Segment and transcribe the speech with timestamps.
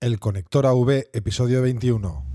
[0.00, 2.29] El Conector AV, episodio 21.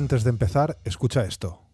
[0.00, 1.69] Antes de empezar, escucha esto.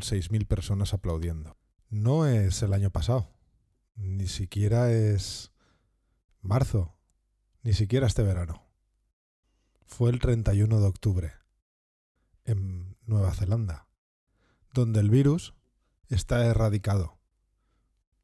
[0.00, 1.56] Son 6.000 personas aplaudiendo.
[1.88, 3.28] No es el año pasado,
[3.96, 5.52] ni siquiera es
[6.40, 6.96] marzo,
[7.62, 8.62] ni siquiera este verano.
[9.86, 11.32] Fue el 31 de octubre,
[12.44, 13.88] en Nueva Zelanda,
[14.72, 15.54] donde el virus
[16.08, 17.18] está erradicado,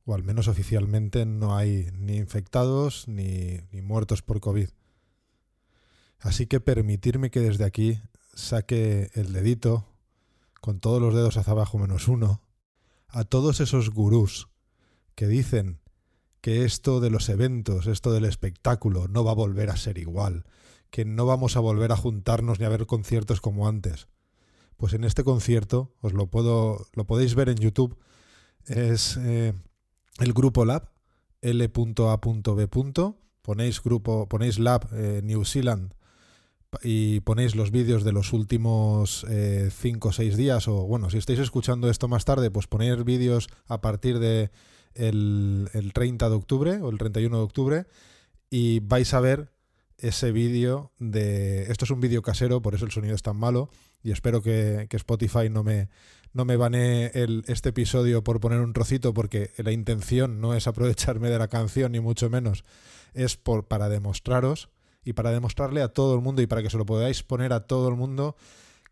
[0.04, 4.68] o al menos oficialmente no hay ni infectados ni, ni muertos por COVID.
[6.20, 8.00] Así que permitirme que desde aquí
[8.34, 9.95] saque el dedito
[10.60, 12.42] con todos los dedos hacia abajo menos uno,
[13.08, 14.48] a todos esos gurús
[15.14, 15.80] que dicen
[16.40, 20.44] que esto de los eventos, esto del espectáculo, no va a volver a ser igual,
[20.90, 24.08] que no vamos a volver a juntarnos ni a ver conciertos como antes.
[24.76, 27.98] Pues en este concierto, os lo puedo, lo podéis ver en YouTube,
[28.66, 29.54] es eh,
[30.18, 30.90] el grupo Lab,
[31.40, 32.68] L.A.B.
[33.42, 35.94] Ponéis grupo, ponéis Lab eh, New Zealand
[36.82, 39.26] y ponéis los vídeos de los últimos
[39.70, 43.48] 5 o 6 días, o bueno, si estáis escuchando esto más tarde, pues poner vídeos
[43.66, 44.50] a partir de
[44.96, 47.86] el, 30 de octubre o el 31 de octubre
[48.50, 49.52] y vais a ver
[49.98, 51.64] ese vídeo de...
[51.70, 53.70] Esto es un vídeo casero, por eso el sonido es tan malo
[54.02, 55.88] y espero que, Spotify no me,
[56.32, 60.66] no me banee el, este episodio por poner un trocito porque la intención no es
[60.66, 62.64] aprovecharme de la canción ni mucho menos,
[63.14, 64.68] es por, para demostraros
[65.06, 67.60] y para demostrarle a todo el mundo y para que se lo podáis poner a
[67.60, 68.36] todo el mundo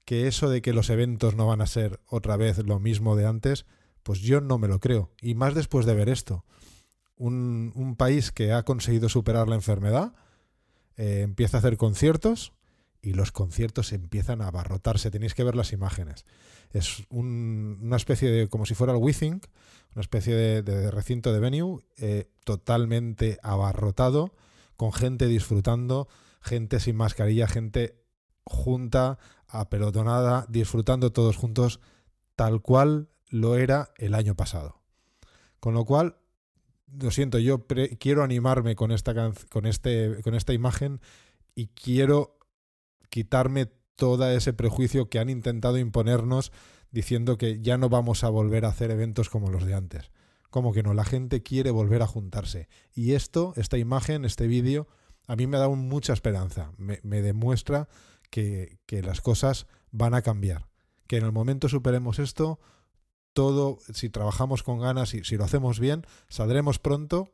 [0.04, 3.26] que eso de que los eventos no van a ser otra vez lo mismo de
[3.26, 3.66] antes,
[4.04, 5.10] pues yo no me lo creo.
[5.20, 6.44] Y más después de ver esto.
[7.16, 10.14] Un, país que ha conseguido superar la enfermedad,
[10.96, 12.52] eh, empieza a hacer conciertos
[13.02, 15.10] y los conciertos empiezan a abarrotarse.
[15.10, 16.26] Tenéis que ver las imágenes.
[16.72, 19.46] Es una especie de, como si fuera el WeThink,
[19.94, 24.32] una especie de, recinto de venue eh, totalmente abarrotado
[24.76, 26.08] con gente disfrutando,
[26.40, 28.02] gente sin mascarilla, gente
[28.44, 29.18] junta,
[29.48, 31.80] apelotonada, disfrutando todos juntos,
[32.36, 34.80] tal cual lo era el año pasado.
[35.60, 36.16] Con lo cual,
[36.86, 37.66] lo siento, yo
[37.98, 41.00] quiero animarme con esta, con, este, con esta imagen
[41.54, 42.38] y quiero
[43.08, 43.66] quitarme
[43.96, 46.52] todo ese prejuicio que han intentado imponernos
[46.90, 50.10] diciendo que ya no vamos a volver a hacer eventos como los de antes.
[50.54, 52.68] Como que no, la gente quiere volver a juntarse.
[52.94, 54.86] Y esto, esta imagen, este vídeo,
[55.26, 56.70] a mí me da mucha esperanza.
[56.78, 57.88] Me, demuestra
[58.30, 60.68] que, las cosas van a cambiar.
[61.08, 62.60] Que en el momento superemos esto,
[63.32, 67.32] todo, si trabajamos con ganas y si lo hacemos bien, saldremos pronto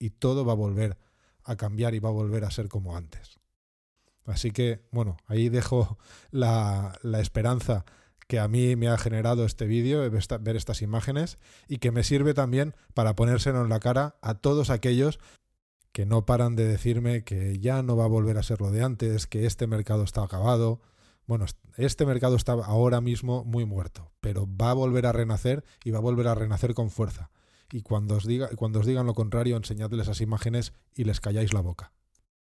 [0.00, 0.98] y todo va a volver
[1.44, 3.38] a cambiar y va a volver a ser como antes.
[4.24, 5.96] Así que, bueno, ahí dejo
[6.32, 7.84] la, la esperanza
[8.32, 10.00] que a mí me ha generado este vídeo,
[10.40, 11.36] ver estas imágenes,
[11.68, 15.20] y que me sirve también para ponérselo en la cara a todos aquellos
[15.92, 18.82] que no paran de decirme que ya no va a volver a ser lo de
[18.82, 20.80] antes, que este mercado está acabado.
[21.26, 21.44] Bueno,
[21.76, 25.98] este mercado está ahora mismo muy muerto, pero va a volver a renacer y va
[25.98, 27.30] a volver a renacer con fuerza.
[27.70, 31.52] Y cuando os, diga, cuando os digan lo contrario, enseñadles esas imágenes y les calláis
[31.52, 31.92] la boca.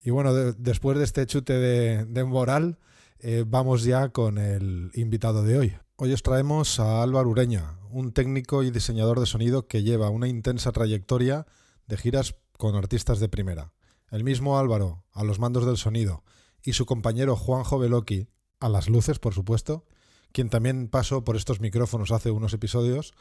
[0.02, 2.80] Y bueno, después de este chute de, moral,
[3.22, 5.78] eh, vamos ya con el invitado de hoy.
[5.98, 10.30] Hoy os traemos a Álvaro Ureña, un técnico y diseñador de sonido que lleva una
[10.30, 11.46] intensa trayectoria
[11.88, 13.74] de giras con artistas de primera.
[14.10, 16.24] El mismo Álvaro, a los mandos del sonido,
[16.64, 18.30] y su compañero Juanjo Veloki,
[18.62, 19.86] a las luces, por supuesto,
[20.32, 23.14] quien también pasó por estos micrófonos hace unos episodios,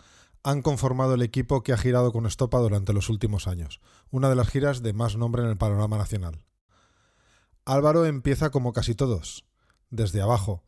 [0.45, 3.81] han conformado el equipo que ha girado con Estopa durante los últimos años,
[4.11, 6.45] una de las giras de más nombre en el panorama nacional.
[7.65, 9.48] Álvaro empieza como casi todos,
[9.91, 10.65] desde abajo,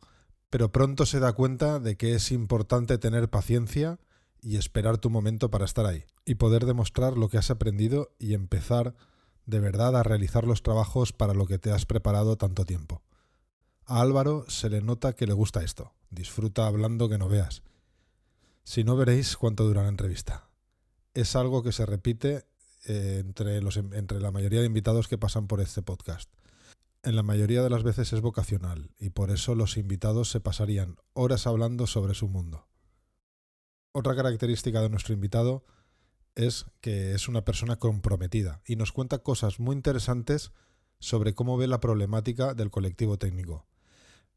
[0.49, 3.99] pero pronto se da cuenta de que es importante tener paciencia
[4.41, 8.33] y esperar tu momento para estar ahí y poder demostrar lo que has aprendido y
[8.33, 8.95] empezar
[9.45, 13.01] de verdad a realizar los trabajos para lo que te has preparado tanto tiempo.
[13.85, 17.63] A Álvaro se le nota que le gusta esto, disfruta hablando que no veas.
[18.63, 20.49] Si no veréis cuánto dura la entrevista.
[21.13, 22.45] Es algo que se repite
[22.85, 26.29] eh, entre, los, entre la mayoría de invitados que pasan por este podcast.
[27.03, 30.97] En la mayoría de las veces es vocacional y por eso los invitados se pasarían
[31.13, 32.67] horas hablando sobre su mundo.
[33.91, 35.65] Otra característica de nuestro invitado
[36.35, 40.51] es que es una persona comprometida y nos cuenta cosas muy interesantes
[40.99, 43.65] sobre cómo ve la problemática del colectivo técnico.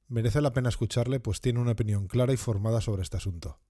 [0.08, 3.60] Merece la pena escucharle, pues tiene una opinión clara y formada sobre este asunto.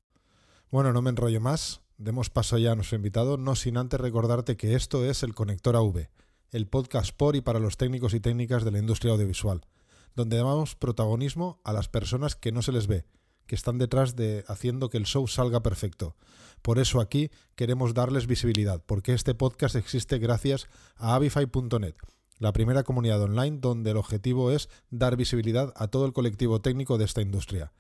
[0.71, 4.57] Bueno, no me enrollo más, demos paso ya a nuestro invitado, no sin antes recordarte
[4.57, 6.09] que esto es el Conector AV,
[6.55, 9.67] el podcast por y para los técnicos y técnicas de la industria audiovisual,
[10.15, 13.05] donde damos protagonismo a las personas que no se les ve,
[13.49, 16.15] que están detrás de haciendo que el show salga perfecto.
[16.63, 21.97] Por eso aquí queremos darles visibilidad, porque este podcast existe gracias a avify.net,
[22.39, 26.99] la primera comunidad online donde el objetivo es dar visibilidad a todo el colectivo técnico
[26.99, 27.73] de esta industria.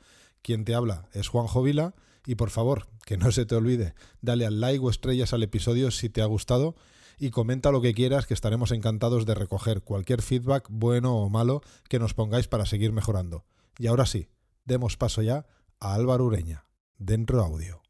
[0.42, 1.94] Quien te habla es Juan Jovila
[2.26, 5.92] y por favor, que no se te olvide, dale al like o estrellas al episodio
[5.92, 6.74] si te ha gustado
[7.18, 11.62] y comenta lo que quieras que estaremos encantados de recoger cualquier feedback bueno o malo
[11.88, 13.44] que nos pongáis para seguir mejorando.
[13.78, 14.28] Y ahora sí,
[14.64, 15.46] demos paso ya
[15.80, 16.66] a Álvaro Ureña,
[16.98, 17.82] dentro audio.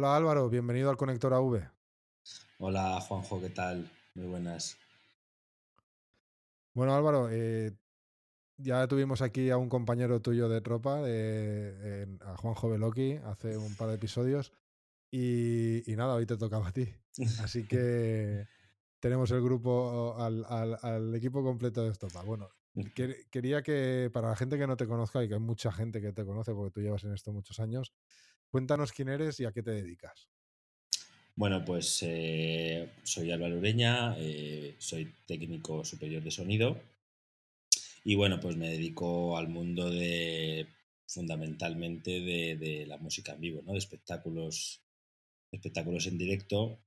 [0.00, 1.60] Hola Álvaro, bienvenido al Conector AV.
[2.56, 3.86] Hola Juanjo, ¿qué tal?
[4.14, 4.78] Muy buenas.
[6.72, 7.76] Bueno Álvaro, eh,
[8.56, 13.90] ya tuvimos aquí a un compañero tuyo de tropa, a Juanjo Veloki, hace un par
[13.90, 14.54] de episodios.
[15.10, 16.88] Y, nada, hoy te tocaba a ti.
[17.42, 18.46] Así que
[19.00, 22.22] tenemos el grupo, al, equipo completo de Estopa.
[22.22, 22.48] Bueno,
[23.30, 26.14] quería que para la gente que no te conozca y que hay mucha gente que
[26.14, 27.92] te conoce porque tú llevas en esto muchos años,
[28.50, 30.28] Cuéntanos quién eres y a qué te dedicas.
[31.36, 36.82] Bueno, pues eh, soy Álvaro Ureña, eh, soy técnico superior de sonido
[38.04, 40.66] y bueno, pues me dedico al mundo de
[41.06, 43.72] fundamentalmente de, la música en vivo, ¿no?
[43.72, 44.82] de espectáculos,
[45.50, 46.78] espectáculos en directo,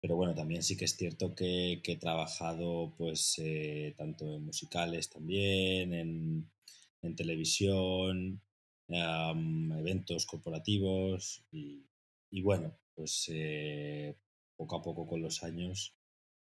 [0.00, 5.10] pero bueno, también sí que es cierto que, he trabajado pues eh, tanto en musicales
[5.10, 6.50] también, en,
[7.02, 8.40] en televisión,
[8.92, 14.16] eventos corporativos y, bueno, pues eh,
[14.56, 15.94] poco a poco con los años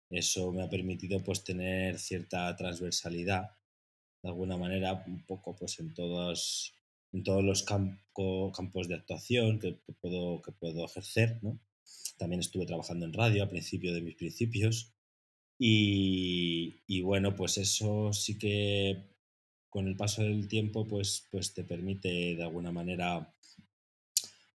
[0.09, 3.51] eso me ha permitido pues tener cierta transversalidad
[4.23, 6.73] de alguna manera un poco pues en todos
[7.13, 11.39] en todos los campos de actuación que, puedo que puedo ejercer
[12.17, 14.93] también estuve trabajando en radio a principio de mis principios
[15.59, 19.09] y, y bueno pues eso sí que
[19.69, 23.33] con el paso del tiempo, pues, pues te permite de alguna manera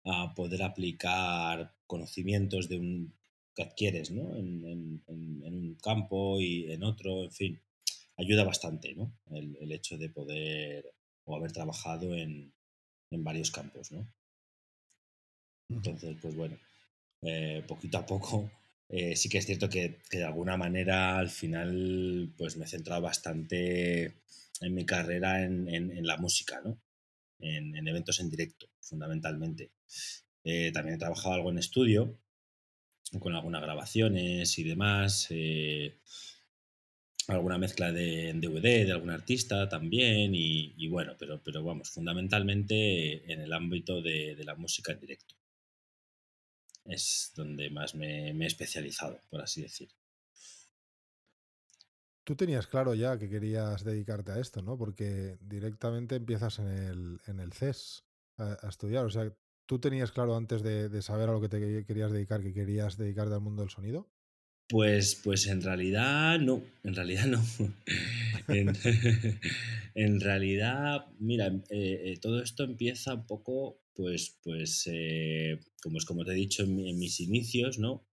[0.06, 3.14] a poder aplicar conocimientos de un,
[3.56, 4.36] que adquieres ¿no?
[4.36, 7.62] en, un campo y en otro, en fin,
[8.18, 9.14] ayuda bastante ¿no?
[9.32, 10.92] el, hecho de poder
[11.26, 12.54] o haber trabajado en,
[13.12, 13.92] varios campos.
[13.92, 14.12] ¿no?
[15.70, 16.58] Entonces, pues bueno,
[17.22, 18.50] eh, poquito a poco
[18.90, 23.02] eh, sí que es cierto que, de alguna manera al final pues me he centrado
[23.02, 24.16] bastante
[24.62, 26.80] en mi carrera en, la música, ¿no?
[27.40, 29.72] En, eventos en directo, fundamentalmente.
[30.44, 32.20] Eh, también he trabajado algo en estudio,
[33.20, 35.28] con algunas grabaciones y demás.
[35.30, 35.98] Eh,
[37.28, 43.42] alguna mezcla de DVD de algún artista también y, bueno, pero, pero vamos, fundamentalmente en
[43.42, 45.36] el ámbito de, la música en directo.
[46.86, 49.90] Es donde más me, he especializado, por así decir.
[52.24, 54.78] Tú tenías claro ya que querías dedicarte a esto, ¿no?
[54.78, 58.06] Porque directamente empiezas en el, en el CES
[58.38, 59.06] a, estudiar.
[59.06, 59.34] O sea,
[59.66, 62.98] ¿tú tenías claro antes de, de saber a lo que te querías dedicar que querías
[62.98, 64.10] dedicarte al mundo del sonido?
[64.70, 67.44] Pues, pues en realidad no, en realidad no.
[69.96, 76.06] en, realidad, mira, eh, eh, todo esto empieza un poco, pues, pues eh, como es
[76.06, 78.08] como te he dicho en, mis inicios, ¿no?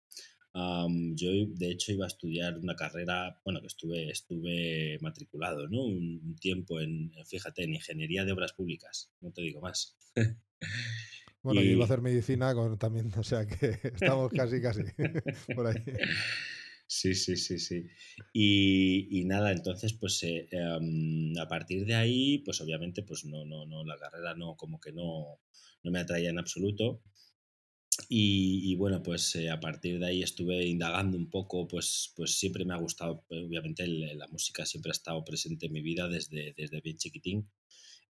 [0.53, 5.85] yo de hecho iba a estudiar una carrera, bueno, que estuve, estuve matriculado, ¿no?
[5.85, 9.97] Un, tiempo en, fíjate, en ingeniería de obras públicas, no te digo más.
[11.43, 14.83] Bueno, yo iba a hacer medicina con, también, o sea que estamos casi, casi
[15.55, 15.83] por ahí.
[16.93, 17.87] Sí, sí, sí, sí.
[18.33, 23.65] Y, nada, entonces, pues eh, em, a partir de ahí, pues obviamente, pues no, no,
[23.65, 25.41] no, la carrera no, como que no,
[25.85, 27.03] no me atraía en absoluto.
[28.09, 32.65] Y, bueno, pues eh, a partir de ahí estuve indagando un poco, pues, pues siempre
[32.65, 36.81] me ha gustado, obviamente la música siempre ha estado presente en mi vida desde, desde
[36.81, 37.49] bien chiquitín.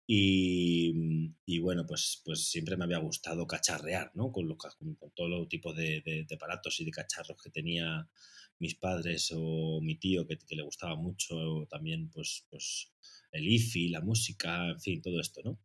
[0.07, 4.31] Y, bueno, pues, pues siempre me había gustado cacharrear, ¿no?
[4.31, 8.09] Con, con, todo tipo de, de, aparatos y de cacharros que tenía
[8.59, 12.91] mis padres o mi tío que, le gustaba mucho también, pues, pues
[13.31, 15.59] el IFI, la música, en fin, todo esto, ¿no?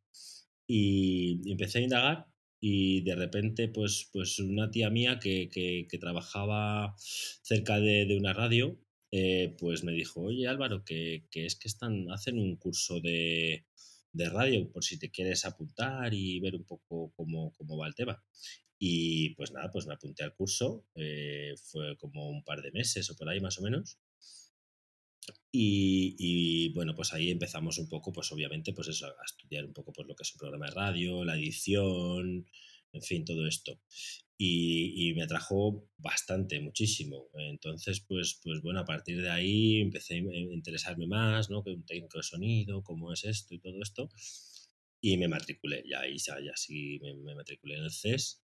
[0.67, 2.27] Y, empecé a indagar
[2.61, 8.33] y de repente, pues, pues una tía mía que, que, trabajaba cerca de, de una
[8.33, 8.79] radio,
[9.11, 13.67] eh, pues me dijo, oye Álvaro, que, que es que están, hacen un curso de
[14.15, 17.95] de radio, por si te quieres apuntar y ver un poco cómo, cómo va el
[17.95, 18.23] tema.
[18.87, 23.09] Y pues nada, pues me apunté al curso, eh, fue como un par de meses
[23.09, 23.99] o por ahí más o menos.
[25.50, 29.91] Y, bueno, pues ahí empezamos un poco, pues obviamente, pues eso, a estudiar un poco
[29.95, 32.47] pues lo que es un programa de radio, la edición,
[32.93, 33.81] en fin, todo esto.
[34.37, 37.31] Y, me atrajo bastante, muchísimo.
[37.33, 41.64] Entonces, pues, pues bueno, a partir de ahí empecé a interesarme más, ¿no?
[41.64, 44.11] Que un técnico de sonido, cómo es esto y todo esto.
[45.00, 48.44] Y me matriculé, ya ahí ya, ya sí me, matriculé en el CES.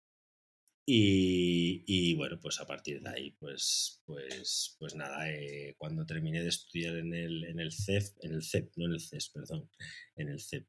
[0.89, 6.43] Y, y, bueno, pues a partir de ahí, pues, pues, pues nada, eh, cuando terminé
[6.43, 9.69] de estudiar en el, en el CEF, en el CEP, no en el CES, perdón,
[10.15, 10.65] en el CEP,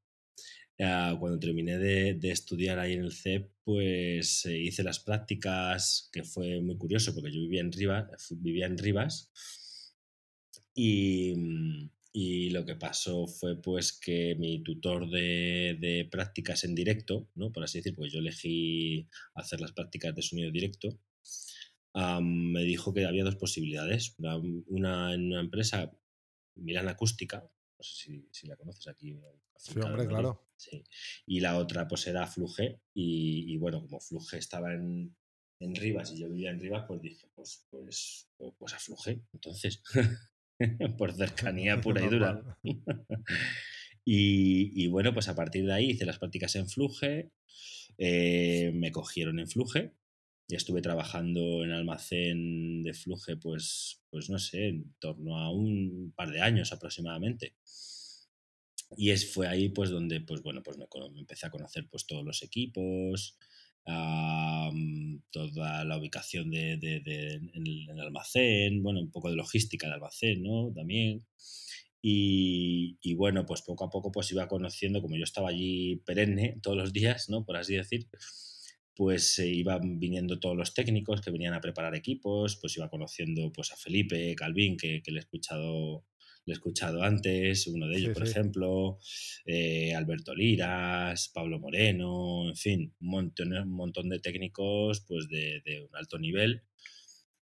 [0.78, 6.62] cuando terminé de, estudiar ahí en el CEP, pues eh, hice las prácticas, que fue
[6.62, 9.32] muy curioso porque yo vivía en Rivas, vivía en Rivas
[10.74, 11.34] y,
[12.20, 17.52] y, lo que pasó fue pues que mi tutor de, prácticas en directo, ¿no?
[17.52, 21.00] por así decir, porque yo elegí hacer las prácticas de sonido directo,
[22.22, 25.92] me dijo que había dos posibilidades, una, una en una empresa,
[26.56, 29.20] Milan Acústica, no sé si, la conoces aquí.
[29.56, 30.48] Sí, hombre, claro.
[30.56, 30.84] Sí.
[31.28, 35.16] Y la otra pues era Fluge y, bueno, como Fluge estaba en,
[35.60, 39.84] en, Rivas y yo vivía en Rivas, pues dije, pues, pues, pues a Fluge, entonces,
[40.98, 42.58] por cercanía pura y dura.
[44.06, 47.32] y, y, bueno, pues a partir de ahí hice las prácticas en Fluge,
[47.98, 49.94] eh, me cogieron en Fluge
[50.48, 56.14] y estuve trabajando en almacén de Fluge, pues, pues no sé, en torno a un
[56.16, 57.56] par de años aproximadamente.
[58.96, 60.86] Y es, fue ahí pues donde pues bueno pues me,
[61.20, 63.38] empecé a conocer pues todos los equipos,
[63.86, 70.72] toda la ubicación de, en, el, almacén, bueno, un poco de logística del almacén, ¿no?
[70.74, 71.26] También.
[72.02, 76.78] Y, bueno, pues poco a poco pues iba conociendo, como yo estaba allí perenne todos
[76.78, 77.46] los días, ¿no?
[77.46, 78.08] Por así decir,
[78.96, 83.52] pues se iban viniendo todos los técnicos que venían a preparar equipos, pues iba conociendo
[83.54, 86.06] pues a Felipe, Calvin, que, le he escuchado
[86.52, 89.00] he escuchado antes, uno de ellos, por ejemplo,
[89.46, 95.62] eh, Alberto Liras, Pablo Moreno, en fin, un montón, un montón de técnicos pues de,
[95.90, 96.64] un alto nivel.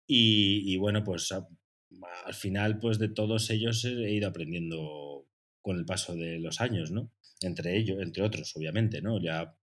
[0.07, 5.27] Y, bueno, pues al final pues de todos ellos he ido aprendiendo
[5.63, 7.11] con el paso de los años, ¿no?
[7.41, 9.23] Entre ellos, entre otros, obviamente, ¿no?
[9.23, 9.57] Ya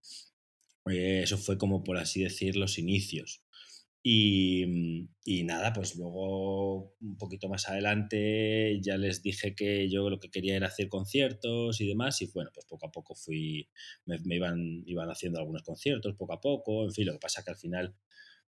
[0.89, 3.43] eh, eso fue como por así decir los inicios.
[4.03, 10.20] Y, y, nada, pues luego un poquito más adelante ya les dije que yo lo
[10.20, 13.70] que quería era hacer conciertos y demás y bueno, pues poco a poco fui,
[14.05, 17.51] me, iban, iban haciendo algunos conciertos poco a poco, en fin, lo que pasa que
[17.51, 17.96] al final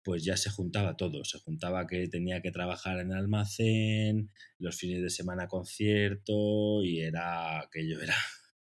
[0.03, 5.03] pues ya se juntaba todo, se juntaba que tenía que trabajar en almacén, los fines
[5.03, 8.15] de semana concierto y era aquello era,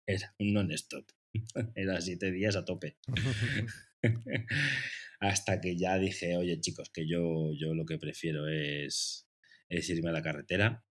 [0.05, 1.05] era un non-stop.
[1.75, 2.98] Era siete días a tope.
[5.19, 9.27] hasta que ya dije, oye chicos, que yo, yo lo que prefiero es,
[9.67, 10.85] es irme a la carretera.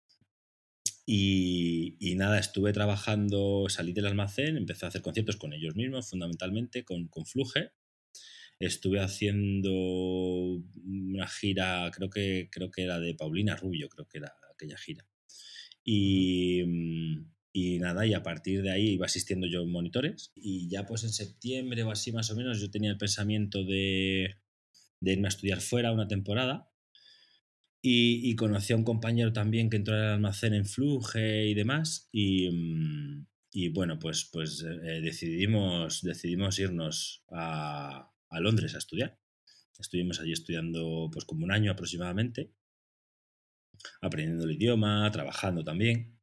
[1.07, 6.09] Y, y, nada, estuve trabajando, salí del almacén, empecé a hacer conciertos con ellos mismos,
[6.09, 7.73] fundamentalmente con, con Fluge.
[8.59, 14.33] Estuve haciendo una gira, creo que, creo que era de Paulina Rubio, creo que era
[14.55, 15.07] aquella gira.
[15.85, 16.63] Y,
[17.57, 20.33] y nada, y a partir de ahí iba asistiendo yo en monitores.
[20.35, 24.39] Y ya pues en septiembre o así más o menos yo tenía el pensamiento de,
[24.99, 26.69] de irme a estudiar fuera una temporada.
[27.81, 32.09] Y, y, conocí a un compañero también que entró al almacén en Fluge y demás.
[32.11, 32.49] Y,
[33.53, 39.17] y bueno, pues, pues eh, decidimos, decidimos irnos a, a Londres a estudiar.
[39.79, 42.53] Estuvimos allí estudiando pues como un año aproximadamente,
[44.01, 46.14] aprendiendo el idioma, trabajando también.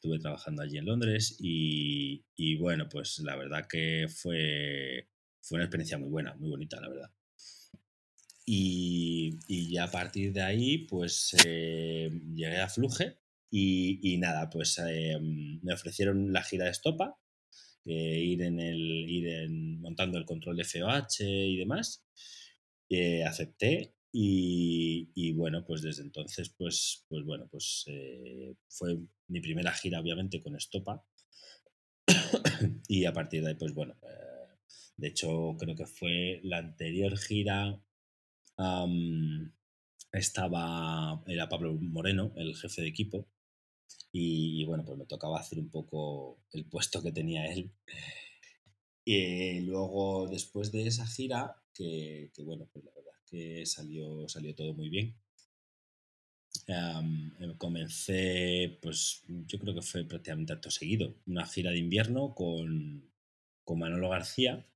[0.00, 5.10] Estuve trabajando allí en Londres y, y bueno, pues la verdad que fue,
[5.42, 7.10] fue una experiencia muy buena, muy bonita, la verdad.
[8.46, 13.18] Y, y ya a partir de ahí, pues eh, llegué a Fluge
[13.50, 17.18] y, y nada, pues eh, me ofrecieron la gira de estopa,
[17.84, 22.06] eh, ir, en el, ir en, montando el control de FOH y demás.
[23.26, 28.98] Acepté y, bueno, pues desde entonces, pues, pues bueno, pues eh, fue
[29.28, 31.04] mi primera gira obviamente con Estopa
[32.88, 34.58] y a partir de ahí, pues bueno, eh,
[34.96, 37.80] de hecho creo que fue la anterior gira,
[40.12, 43.28] estaba, era Pablo Moreno, el jefe de equipo,
[44.12, 47.70] y, bueno, pues me tocaba hacer un poco el puesto que tenía él.
[49.04, 54.54] Y luego, después de esa gira, que, que bueno, pues la verdad que salió, salió
[54.54, 55.16] todo muy bien.
[56.66, 63.10] Um, comencé, pues yo creo que fue prácticamente acto seguido, una gira de invierno con,
[63.64, 64.66] con Manolo García,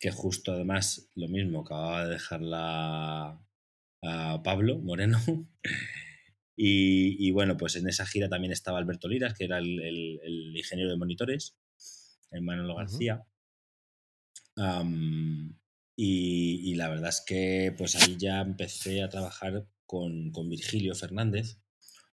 [0.00, 3.40] que justo además lo mismo, acababa de dejarla
[4.02, 5.18] a Pablo Moreno.
[6.56, 10.20] Y, y, bueno, pues en esa gira también estaba Alberto Liras, que era el, el,
[10.22, 11.56] el ingeniero de monitores,
[12.30, 13.26] el Manolo García.
[14.56, 14.80] Uh -huh.
[14.82, 15.58] um,
[15.96, 21.58] y, la verdad es que pues ahí ya empecé a trabajar con, con, Virgilio Fernández,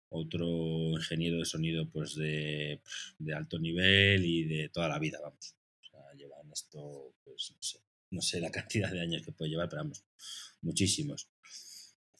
[0.08, 2.80] otro ingeniero de sonido pues de,
[3.18, 5.56] de, alto nivel y de toda la vida, vamos.
[5.82, 9.50] O sea, llevan esto, pues no sé, no sé la cantidad de años que puede
[9.50, 10.04] llevar, pero vamos,
[10.62, 11.28] muchísimos.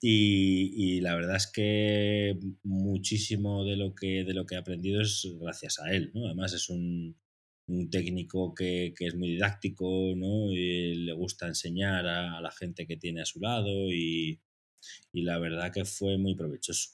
[0.02, 5.00] Y, y, la verdad es que muchísimo de lo que, de lo que he aprendido
[5.00, 6.10] es gracias a él.
[6.14, 6.26] ¿no?
[6.26, 7.16] Además es un,
[7.68, 10.52] un técnico que, que, es muy didáctico, ¿no?
[10.52, 14.40] Y le gusta enseñar a, a, la gente que tiene a su lado y,
[15.12, 16.90] y la verdad que fue muy provechoso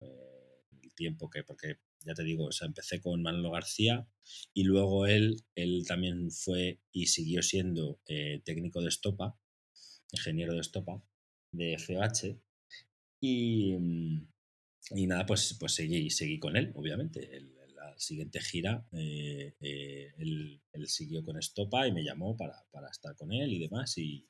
[0.00, 4.08] eh, el tiempo que, porque ya te digo, o sea, empecé con Manolo García
[4.54, 9.38] y luego él, él también fue y siguió siendo eh, técnico de estopa,
[10.12, 11.02] ingeniero de estopa
[11.52, 12.38] de FH
[13.20, 13.74] y,
[14.90, 17.36] y nada, pues, pues seguí, seguí con él, obviamente.
[18.00, 23.32] Siguiente gira eh, eh, él, siguió con Estopa y me llamó para, para estar con
[23.32, 24.26] él y demás y,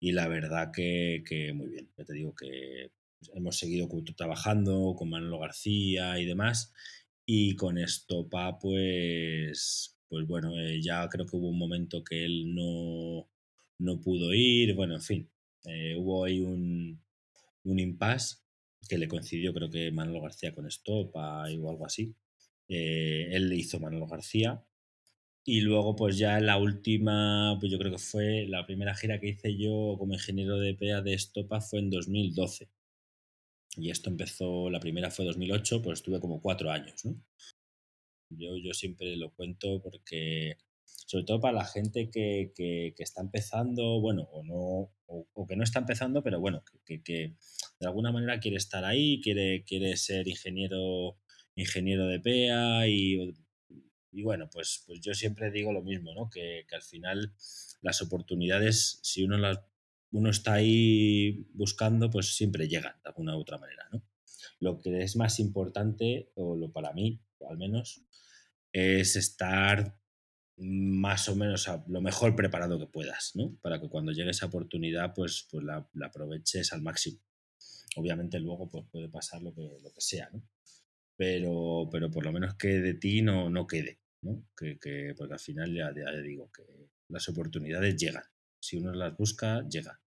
[0.00, 1.90] y la verdad que, que, muy bien.
[1.96, 2.90] Ya te digo que
[3.34, 6.72] hemos seguido trabajando con Manolo García y demás
[7.26, 12.54] y con Estopa pues, pues bueno, eh, ya creo que hubo un momento que él
[12.54, 13.28] no,
[13.78, 15.30] no pudo ir, bueno, en fin,
[15.98, 17.00] hubo ahí un,
[17.64, 18.38] un impasse
[18.88, 22.14] que le coincidió creo que Manolo García con Estopa o algo así.
[22.74, 24.64] Eh, él le hizo Manolo García
[25.44, 29.28] y luego pues ya la última, pues yo creo que fue la primera gira que
[29.28, 32.70] hice yo como ingeniero de PA de Estopa fue en 2012.
[33.76, 37.22] Y esto empezó, la primera fue 2008, pues estuve como cuatro años, ¿no?
[38.30, 40.56] Yo, yo siempre lo cuento porque
[41.12, 44.56] sobre todo para la gente que, que, que está empezando, bueno, o no,
[45.06, 47.34] o, o, que no está empezando, pero bueno, que, que,
[47.80, 51.18] de alguna manera quiere estar ahí, quiere, quiere ser ingeniero,
[51.54, 53.34] ingeniero de PEA y,
[54.12, 56.28] y bueno, pues, pues yo siempre digo lo mismo, ¿no?
[56.28, 57.34] Que, al final
[57.80, 59.60] las oportunidades, si uno las
[60.14, 64.04] uno está ahí buscando, pues siempre llegan de alguna u otra manera, ¿no?
[64.60, 68.04] Lo que es más importante, o lo para mí, al menos,
[68.72, 69.98] es estar
[70.58, 73.56] más o menos lo mejor preparado que puedas, ¿no?
[73.62, 77.18] Para que cuando llegue esa oportunidad, pues, pues la, la aproveches al máximo.
[77.96, 80.42] Obviamente luego pues, puede pasar lo que, lo que sea, ¿no?
[81.22, 84.44] Pero, pero por lo menos que de ti no, no quede, ¿no?
[84.56, 86.64] Que, que, porque al final ya, ya digo que
[87.08, 88.24] las oportunidades llegan.
[88.58, 89.98] Si uno las busca, llegan.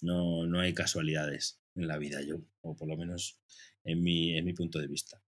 [0.00, 3.38] No, no hay casualidades en la vida, yo, o por lo menos
[3.84, 5.22] en mi, en mi punto de vista.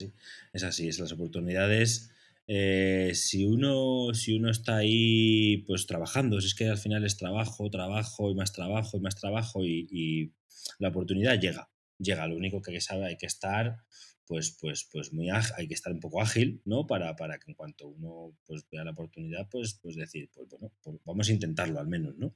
[0.00, 0.14] ¿Sí?
[0.54, 2.10] Es así, es las oportunidades
[2.46, 7.18] eh, si, uno, si uno está ahí pues trabajando, si es que al final es
[7.18, 10.32] trabajo, trabajo y más trabajo y más trabajo y, y
[10.78, 12.26] la oportunidad llega, llega.
[12.26, 13.76] Lo único que sabe hay que estar
[14.26, 16.86] pues, pues, pues muy hay que estar un poco ágil, ¿no?
[16.86, 20.72] Para, para que en cuanto uno pues, vea la oportunidad, pues, pues decir, pues bueno,
[20.82, 22.34] pues vamos a intentarlo al menos, ¿no?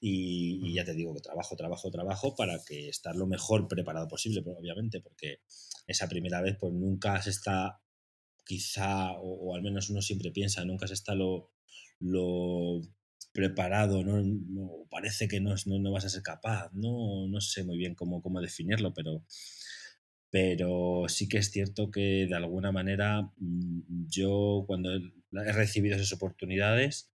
[0.00, 4.42] Y, ya te digo que trabajo, trabajo, trabajo para que estar lo mejor preparado posible,
[4.44, 5.40] obviamente, porque
[5.86, 7.80] esa primera vez pues nunca se está,
[8.44, 11.50] quizá, o, al menos uno siempre piensa, nunca se está lo,
[12.00, 12.82] lo
[13.32, 14.86] preparado, ¿no?
[14.90, 18.22] parece que no, no, no, vas a ser capaz, no, no sé muy bien cómo,
[18.22, 19.24] cómo definirlo, pero
[20.30, 26.12] pero sí que es cierto que de alguna manera mm, yo cuando he recibido esas
[26.12, 27.10] oportunidades,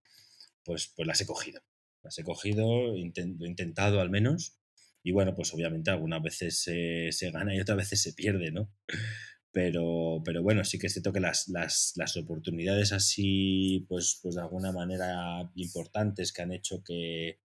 [0.64, 1.62] pues, pues las he cogido.
[2.02, 4.58] Las he cogido, lo he intentado al menos,
[5.02, 8.70] y bueno, pues obviamente algunas veces se, gana y otras veces se pierde, ¿no?
[9.54, 14.34] Pero, pero bueno, sí que es cierto que las, las, las, oportunidades así, pues, pues
[14.34, 17.38] de alguna manera importantes que han hecho que,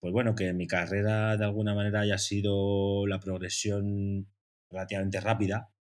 [0.00, 4.28] pues bueno, que mi carrera de alguna manera haya sido la progresión
[4.70, 5.72] relativamente rápida,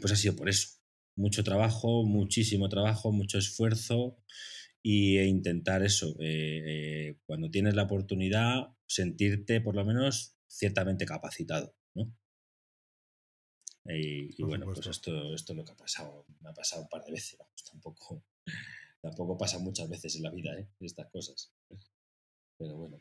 [0.00, 0.78] pues ha sido por eso.
[1.16, 4.18] Mucho trabajo, muchísimo trabajo, mucho esfuerzo
[4.82, 11.06] y, e intentar eso, eh, eh, cuando tienes la oportunidad, sentirte por lo menos ciertamente
[11.06, 12.14] capacitado, ¿no?
[13.88, 17.04] Y, bueno, pues esto, esto es lo que ha pasado, me ha pasado un par
[17.04, 17.38] de veces,
[17.70, 18.24] tampoco,
[19.02, 20.68] tampoco pasa muchas veces en la vida, ¿eh?
[20.80, 21.52] Estas cosas.
[22.58, 23.00] Pero bueno.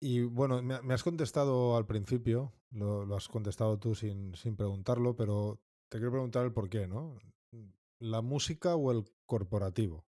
[0.00, 5.60] Y bueno, me, has contestado al principio, lo, has contestado tú sin, sin, preguntarlo, pero
[5.88, 7.18] te quiero preguntar el por qué, ¿no?
[7.98, 10.06] ¿La música o el corporativo?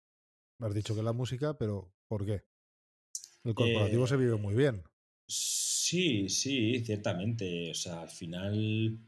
[0.60, 2.44] Me has dicho que la música, pero ¿por qué?
[3.44, 4.76] El corporativo se vive muy bien.
[4.76, 4.84] Eh,
[5.28, 7.72] sí, sí, ciertamente.
[7.72, 9.00] O sea, al final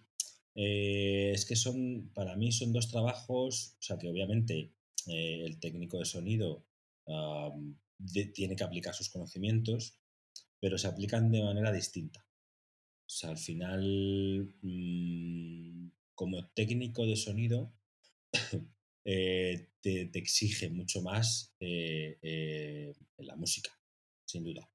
[0.55, 4.73] eh, es que son, para mí son dos trabajos, o sea, que obviamente
[5.07, 6.65] eh, el técnico de sonido
[8.33, 9.99] tiene que aplicar sus conocimientos,
[10.59, 12.25] pero se aplican de manera distinta.
[13.11, 17.73] O sea, al final, mm, como técnico de sonido,
[19.03, 23.69] eh, te, exige mucho más eh, eh, la música,
[24.23, 24.65] sin duda.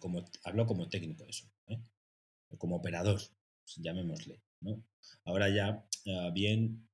[0.00, 1.48] como, hablo como técnico de eso,
[2.58, 3.20] como operador,
[3.76, 4.42] llamémosle.
[4.62, 4.84] ¿no?
[5.24, 6.88] Ahora ya, ah, bien,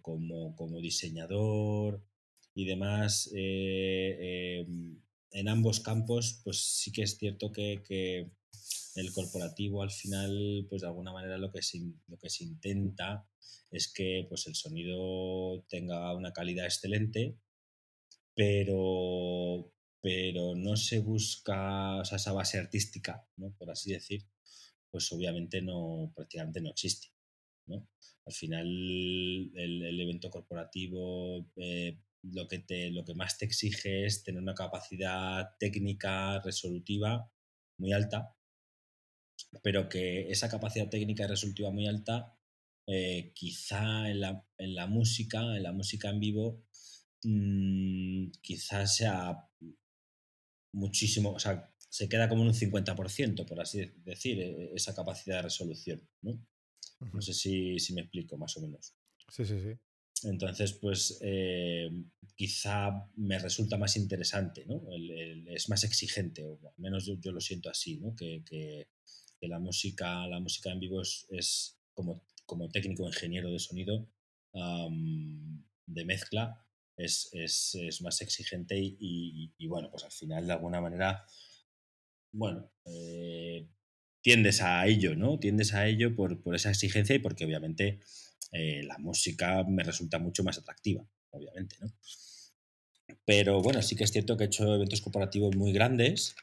[0.00, 2.02] como, como, diseñador
[2.54, 5.03] y demás, em,
[5.34, 8.30] en ambos campos, pues sí que es cierto que,
[8.94, 13.28] el corporativo al final, pues de alguna manera lo que se, lo que se intenta
[13.72, 17.36] es que pues el sonido tenga una calidad excelente,
[18.36, 23.52] pero, pero no se busca esa base artística, ¿no?
[23.58, 24.22] por así decir,
[24.92, 27.08] pues obviamente no, prácticamente no existe.
[27.66, 27.88] ¿no?
[28.26, 28.66] Al final
[29.56, 31.98] el, evento corporativo eh,
[32.32, 37.30] lo que, te, lo que más te exige es tener una capacidad técnica resolutiva
[37.78, 38.34] muy alta,
[39.62, 42.36] pero que esa capacidad técnica resolutiva muy alta,
[42.86, 46.64] eh, quizá en la, en la, música, en la música en vivo,
[47.24, 49.48] mmm, quizás sea
[50.72, 55.36] muchísimo, o sea, se queda como en un 50%, por así decir, e, esa capacidad
[55.36, 56.08] de resolución.
[56.22, 56.44] No,
[57.12, 58.94] no sé si, si me explico más o menos.
[59.28, 59.78] Sí, sí, sí.
[60.24, 61.90] Entonces, pues eh,
[62.34, 64.82] quizá me resulta más interesante, ¿no?
[65.48, 68.14] es más exigente, o al menos yo, lo siento así, ¿no?
[68.14, 68.88] Que,
[69.40, 74.08] la, música, la música en vivo es, como, como técnico ingeniero de sonido,
[75.86, 81.24] de mezcla, es, más exigente y, bueno, pues al final de alguna manera,
[82.32, 83.68] bueno, eh,
[84.22, 85.38] tiendes a ello, ¿no?
[85.38, 88.00] Tiendes a ello por, por esa exigencia y porque obviamente
[88.52, 91.88] eh, la música me resulta mucho más atractiva, obviamente, ¿no?
[93.24, 96.34] Pero bueno, sí que es cierto que he hecho eventos corporativos muy grandes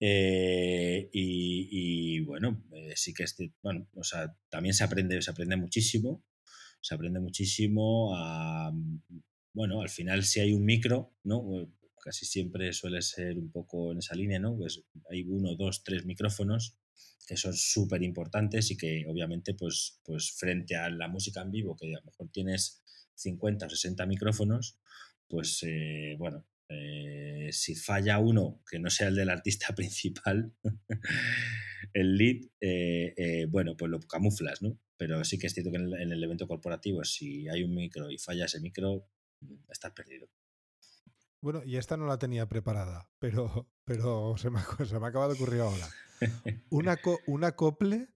[0.00, 3.24] eh, y, bueno, eh, sí que
[3.62, 6.24] bueno, o sea, también se aprende, se aprende muchísimo,
[6.80, 8.72] se aprende muchísimo a,
[9.52, 11.68] bueno, al final si hay un micro, ¿no?
[12.02, 14.56] Casi siempre suele ser un poco en esa línea, ¿no?
[14.56, 16.79] Pues hay uno, dos, tres micrófonos
[17.26, 21.76] que son súper importantes y que obviamente pues, pues frente a la música en vivo,
[21.76, 22.82] que a lo mejor tienes
[23.14, 24.78] 50 o 60 micrófonos,
[25.28, 30.52] pues eh, bueno, eh, si falla uno que no sea el del artista principal,
[31.94, 34.78] el lead, eh, bueno, pues lo camuflas, ¿no?
[34.96, 38.18] Pero sí que es cierto que en el, evento corporativo, si hay un micro y
[38.18, 39.08] falla ese micro,
[39.68, 40.28] estás perdido.
[41.42, 45.34] Bueno, y esta no la tenía preparada, pero, pero se, me, se me acaba de
[45.34, 45.88] ocurrir ahora.
[46.70, 48.08] un, acople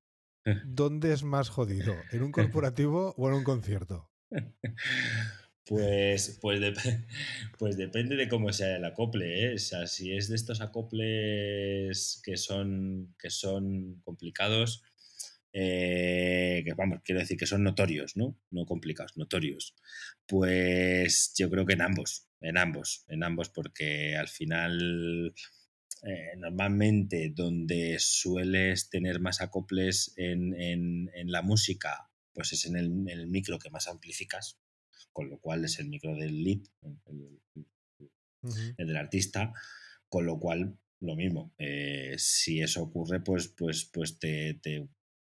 [0.66, 1.94] ¿dónde es más jodido?
[2.12, 4.10] ¿En un corporativo o en un concierto?
[5.66, 6.74] Pues, pues,
[7.58, 9.46] pues depende de cómo sea el acople.
[9.46, 9.54] ¿eh?
[9.54, 14.82] O sea, si es de estos acoples que son, que son complicados,
[15.52, 18.38] eh, que vamos, quiero decir que son notorios, ¿no?
[18.50, 19.74] No complicados, notorios.
[20.26, 25.34] Pues yo creo que en ambos, en ambos, en ambos, porque al final
[26.02, 32.86] eh, normalmente donde sueles tener más acoples en, en, la música, pues es en el,
[32.86, 34.58] en el, micro que más amplificas,
[35.12, 36.60] con lo cual es el micro del lead,
[38.76, 39.54] el, del artista,
[40.10, 41.54] con lo cual lo mismo.
[41.56, 44.60] Eh, si eso ocurre, pues, pues, pues te,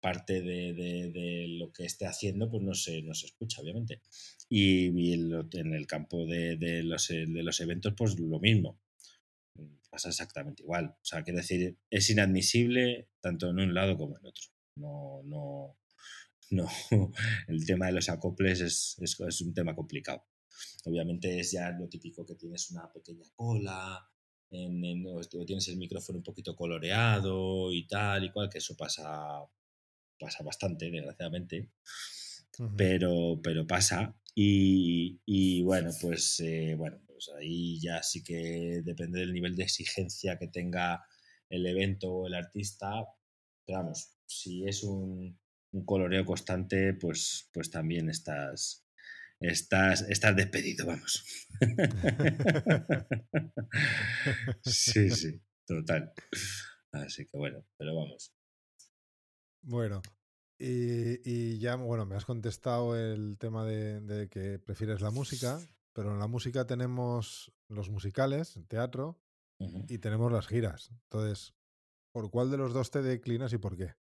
[0.04, 4.02] parte de, lo que esté haciendo, pues no se, no se escucha, obviamente.
[4.50, 8.78] Y, en el campo de, los, de los eventos, pues lo mismo.
[9.88, 10.94] Pasa exactamente igual.
[11.00, 14.44] O sea, quiero decir, es inadmisible tanto en un lado como en otro.
[14.76, 15.78] No, no,
[16.50, 16.68] no,
[17.48, 20.26] el tema de los acoples es, es, un tema complicado.
[20.84, 24.06] Obviamente es ya lo típico que tienes una pequeña cola,
[24.50, 24.82] en,
[25.46, 29.40] tienes el micrófono un poquito coloreado y tal y cual, que eso pasa,
[30.18, 31.70] pasa bastante, desgraciadamente.
[32.76, 34.14] pero, pero pasa.
[34.34, 39.64] Y, y bueno, pues eh, bueno, pues ahí ya sí que depende del nivel de
[39.64, 41.04] exigencia que tenga
[41.48, 42.90] el evento o el artista.
[43.66, 45.38] Pero vamos, si es un,
[45.72, 48.84] un coloreo constante, pues, pues también estás,
[49.40, 51.24] estás, estás despedido, vamos.
[54.64, 56.12] sí, sí, total.
[56.92, 58.32] Así que bueno, pero vamos.
[59.66, 60.02] Bueno,
[60.58, 65.58] y, ya, bueno, me has contestado el tema de, que prefieres la música,
[65.94, 69.18] pero en la música tenemos los musicales, el teatro,
[69.88, 70.90] y tenemos las giras.
[71.04, 71.54] Entonces,
[72.12, 73.94] ¿por cuál de los dos te declinas y por qué?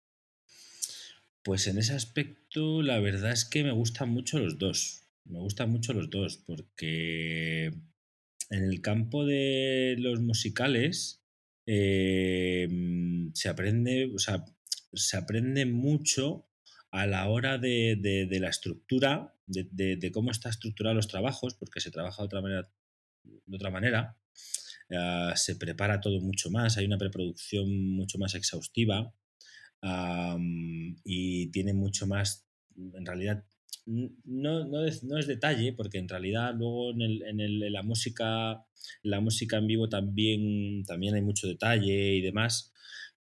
[1.44, 5.04] Pues en ese aspecto, la verdad es que me gustan mucho los dos.
[5.24, 11.22] Me gustan mucho los dos, porque en el campo de los musicales
[11.66, 14.44] em, se aprende, o sea,
[14.94, 16.48] se aprende mucho
[16.90, 22.22] a la hora de, la estructura, de, cómo está estructurado los trabajos, porque se trabaja
[22.22, 22.70] de otra manera.
[23.22, 24.18] De otra manera.
[24.90, 29.14] Ah, se prepara todo mucho más, hay una preproducción mucho más exhaustiva
[31.04, 33.44] y tiene mucho más, en realidad,
[33.86, 37.82] no, no, es, no, es, detalle, porque en realidad luego en, el, en, el, la
[37.82, 38.64] música
[39.02, 42.72] la música en vivo también, también hay mucho detalle y demás,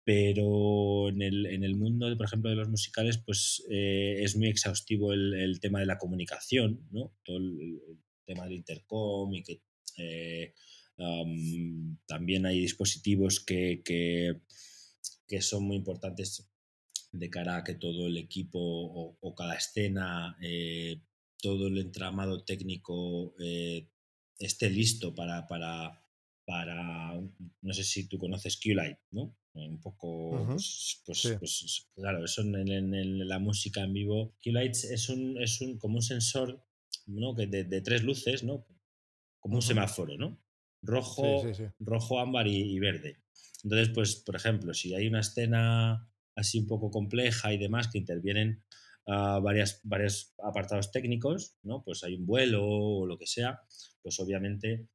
[0.05, 4.49] pero en el, en el mundo, por ejemplo, de los musicales, pues eh, es muy
[4.49, 7.17] exhaustivo el, tema de la comunicación, ¿no?
[7.25, 7.81] Todo el,
[8.27, 9.63] tema del intercom y que
[9.99, 10.55] eh,
[12.07, 14.41] también hay dispositivos que, que
[15.27, 16.51] que son muy importantes
[17.13, 21.01] de cara a que todo el equipo o, cada escena, eh,
[21.41, 23.35] todo el entramado técnico
[24.39, 26.03] esté listo para, para,
[26.45, 27.21] para,
[27.63, 29.37] no sé si tú conoces QLight, ¿no?
[29.55, 34.37] Un poco, pues, pues, pues, claro, eso en, la música en vivo.
[34.43, 36.65] QLight es un, es un, como un sensor,
[37.07, 37.35] ¿no?
[37.37, 38.67] Que de, tres luces, ¿no?
[39.39, 40.43] Como un semáforo, ¿no?
[40.83, 41.45] Rojo,
[41.79, 43.25] rojo ámbar y verde.
[43.65, 47.99] Entonces, pues, por ejemplo, si hay una escena así un poco compleja y demás que
[47.99, 48.63] intervienen
[49.07, 51.83] uh, varias, varios apartados técnicos, ¿no?
[51.83, 53.63] Pues hay un vuelo o lo que sea,
[54.03, 54.89] pues obviamente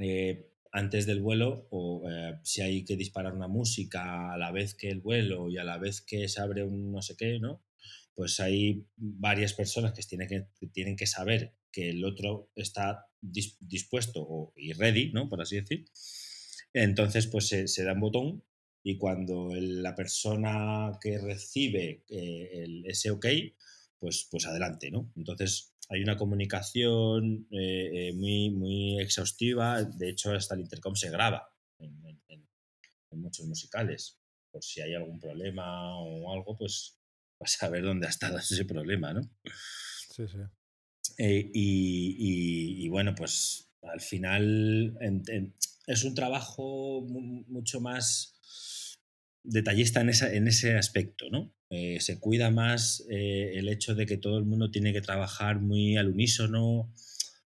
[0.00, 4.74] eh, antes del vuelo o eh, si hay que disparar una música a la vez
[4.74, 7.62] que el vuelo y a la vez que se abre un no sé qué, ¿no?
[8.14, 14.22] Pues hay varias personas que tienen que, tienen que saber que el otro está dispuesto
[14.22, 15.28] o, y ready, ¿no?
[15.28, 15.84] Por así decir.
[16.72, 18.44] Entonces, pues se, da un botón
[18.82, 23.26] y cuando la persona que recibe eh, el, ese OK,
[23.98, 25.12] pues, pues adelante, ¿no?
[25.16, 29.82] Entonces, hay una comunicación eh, eh, muy, muy exhaustiva.
[29.82, 32.04] De hecho, hasta el intercom se graba en,
[33.12, 34.18] muchos musicales.
[34.50, 36.98] Por si hay algún problema o algo, pues
[37.40, 39.22] vas a ver dónde ha estado ese problema, ¿no?
[40.14, 40.38] Sí, sí.
[41.18, 44.98] y, bueno, pues al final
[45.86, 48.35] es un trabajo mucho más
[49.46, 51.56] detallista en, en ese aspecto, ¿no?
[51.70, 55.60] Eh, se cuida más eh, el hecho de que todo el mundo tiene que trabajar
[55.60, 56.92] muy al unísono.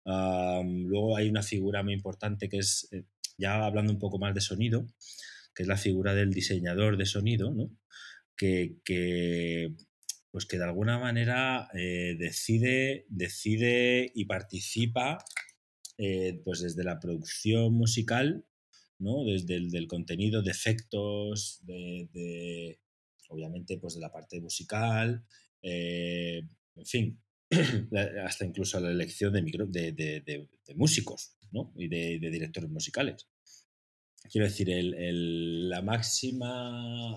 [0.04, 3.04] luego hay una figura muy importante que es, eh,
[3.38, 4.86] ya hablando un poco más de sonido,
[5.54, 7.70] que es la figura del diseñador de sonido, ¿no?
[8.36, 9.74] que, que,
[10.30, 15.18] pues que de alguna manera decide, decide y participa
[16.44, 18.44] pues desde la producción musical,
[19.04, 19.24] ¿no?
[19.24, 22.80] desde el contenido, de efectos, de,
[23.28, 25.24] obviamente, pues de la parte musical,
[25.62, 27.20] en fin,
[28.24, 31.72] hasta incluso la elección de, micro, de, músicos ¿no?
[31.76, 33.28] y de, directores musicales.
[34.30, 37.14] Quiero decir, el, la máxima,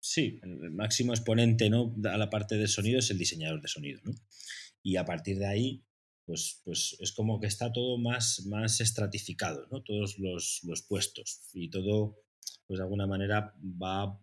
[0.00, 1.94] sí, el máximo exponente ¿no?
[2.04, 4.00] a la parte del sonido es el diseñador de sonido.
[4.04, 4.12] ¿no?
[4.82, 5.84] Y a partir de ahí,
[6.28, 9.82] pues, pues es como que está todo más, más estratificado, ¿no?
[9.82, 12.18] todos los, los puestos y todo,
[12.66, 14.20] pues de alguna manera va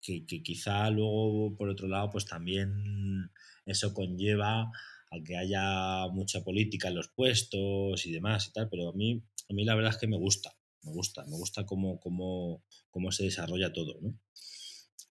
[0.00, 3.30] que, que, quizá luego, por otro lado, pues también
[3.64, 8.88] eso conlleva a que haya mucha política en los puestos y demás y tal, pero
[8.88, 12.00] a mí, a mí la verdad es que me gusta, me gusta, me gusta cómo,
[12.00, 14.18] cómo, cómo se desarrolla todo, ¿no?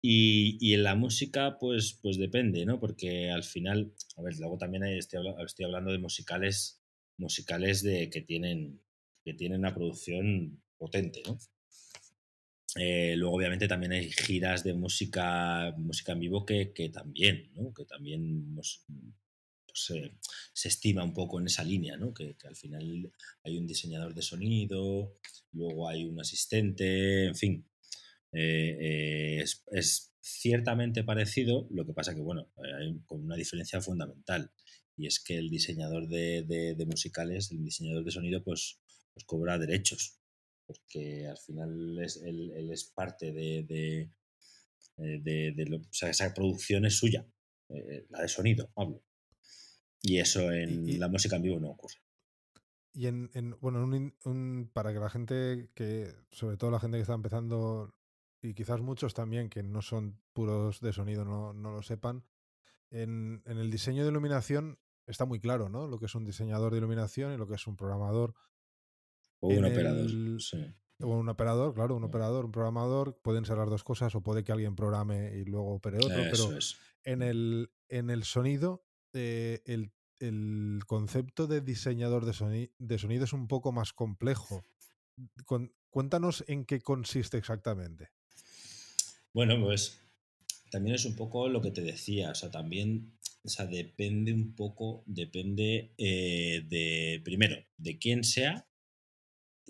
[0.01, 2.79] Y, y, en la música, pues, pues depende, ¿no?
[2.79, 6.81] Porque al final, a ver, luego también estoy, estoy hablando de musicales,
[7.17, 8.81] musicales de que tienen,
[9.25, 11.39] que tienen una producción potente, ¿no?
[12.77, 17.73] Eh, luego, obviamente, también hay giras de música, música en vivo que, que también, ¿no?
[17.73, 18.85] Que también pues,
[20.53, 22.13] se estima un poco en esa línea, ¿no?
[22.13, 23.13] Que, que, al final
[23.45, 25.17] hay un diseñador de sonido,
[25.53, 27.68] luego hay un asistente, en fin.
[28.33, 33.81] Eh, eh, es, es, ciertamente parecido, lo que pasa que, bueno, hay con una diferencia
[33.81, 34.51] fundamental,
[34.97, 38.79] y es que el diseñador de, de, de musicales, el diseñador de sonido, pues,
[39.15, 40.19] pues cobra derechos
[40.69, 44.13] porque al final es, él, él es parte de, de,
[44.99, 47.27] eh, lo, o sea, esa producción es suya,
[47.71, 49.03] eh, la de sonido, hablo.
[50.03, 51.97] Y eso en y, y, la música en vivo no ocurre.
[52.93, 56.99] Y en, en bueno, un, un, para que la gente que, sobre todo la gente
[56.99, 57.95] que está empezando,
[58.41, 62.25] y quizás muchos también que no son puros de sonido, no, no lo sepan,
[62.91, 65.87] en, en el diseño de iluminación está muy claro, ¿no?
[65.87, 68.35] Lo que es un diseñador de iluminación y lo que es un programador
[69.41, 70.07] o un operador.
[70.07, 70.75] El, sí.
[71.01, 74.43] O un operador, claro, un operador, un programador, pueden ser las dos cosas, o puede
[74.43, 76.77] que alguien programe y luego opere otro, Eso pero es.
[77.05, 83.25] en el, en el sonido, eh, el, el, concepto de diseñador de, soni de, sonido
[83.25, 84.65] es un poco más complejo.
[85.47, 88.11] Con, cuéntanos en qué consiste exactamente.
[89.39, 90.01] Bueno, pues
[90.69, 94.57] también es un poco lo que te decía, o sea, también, o sea, depende un
[94.57, 98.67] poco, depende eh, de, primero, de quién sea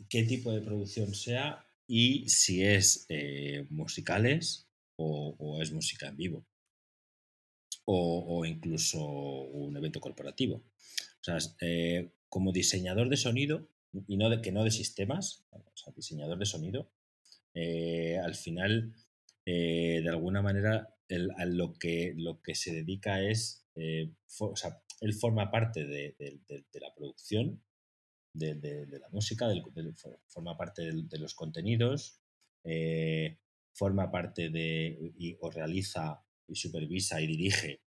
[0.08, 6.46] qué tipo de producción sea y si es eh, musicales o, es música en vivo.
[7.84, 10.64] O, incluso un evento corporativo.
[11.20, 13.68] O sea, eh, como diseñador de sonido,
[14.06, 16.90] y no de que no de sistemas, o sea, diseñador de sonido,
[18.24, 18.94] al final,
[19.50, 20.94] eh, de alguna manera,
[21.38, 24.12] a lo, que, lo que se dedica es, eh,
[25.00, 26.14] él forma parte de,
[26.74, 27.64] la producción
[28.34, 29.48] de, la música,
[30.26, 32.20] forma parte de, los contenidos,
[32.62, 33.38] eh,
[33.72, 37.80] forma parte de y, o realiza y supervisa y dirige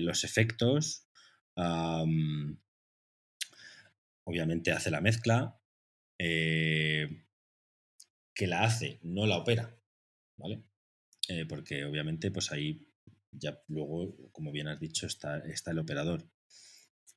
[0.00, 1.06] los efectos,
[4.24, 5.60] obviamente hace la mezcla,
[6.18, 7.06] que
[8.48, 9.79] la hace, no la opera,
[10.40, 10.64] ¿vale?
[11.28, 12.86] Eh, porque obviamente pues ahí
[13.32, 16.28] ya luego, como bien has dicho, está, está el operador.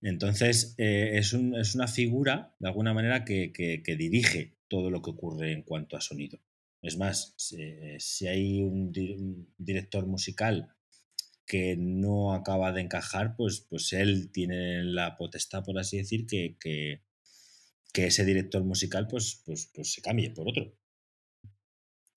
[0.02, 5.02] Entonces, eh, es, un, es, una figura, de alguna manera, que, que, dirige todo lo
[5.02, 6.40] que ocurre en cuanto a sonido.
[6.82, 10.76] Es más, si, hay un, un, director musical
[11.46, 16.58] que no acaba de encajar, pues, pues él tiene la potestad, por así decir, que,
[16.60, 17.02] que,
[17.94, 20.76] que ese director musical pues, pues, pues se cambie por otro.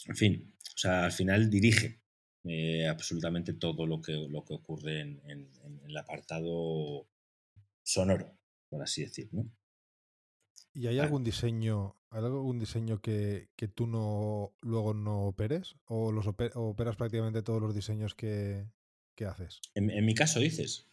[0.07, 2.03] En fin, o sea, al final dirige
[2.45, 7.09] eh, absolutamente todo lo que, lo que ocurre en, en, en el apartado
[7.83, 9.51] sonoro, por así decir, ¿no?
[10.75, 15.77] ¿Y hay algún diseño, hay algún diseño que, que tú no luego no operes?
[15.87, 18.67] ¿O los oper, operas prácticamente todos los diseños que,
[19.15, 19.63] que haces?
[19.75, 20.91] En, en, mi caso dices.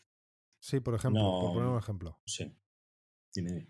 [0.61, 2.17] Sí, por ejemplo, no, por poner un ejemplo.
[2.25, 2.49] Sí.
[3.35, 3.67] Dime.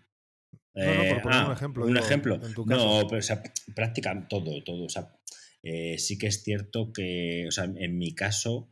[0.74, 1.84] No, no, por poner eh, ah, un ejemplo.
[1.84, 2.38] Un digo, ejemplo.
[2.38, 3.42] No, pero o sea,
[3.74, 4.84] prácticamente todo, todo.
[4.84, 5.18] O sea,
[5.64, 8.70] eh, sí que es cierto que, o sea, en mi caso,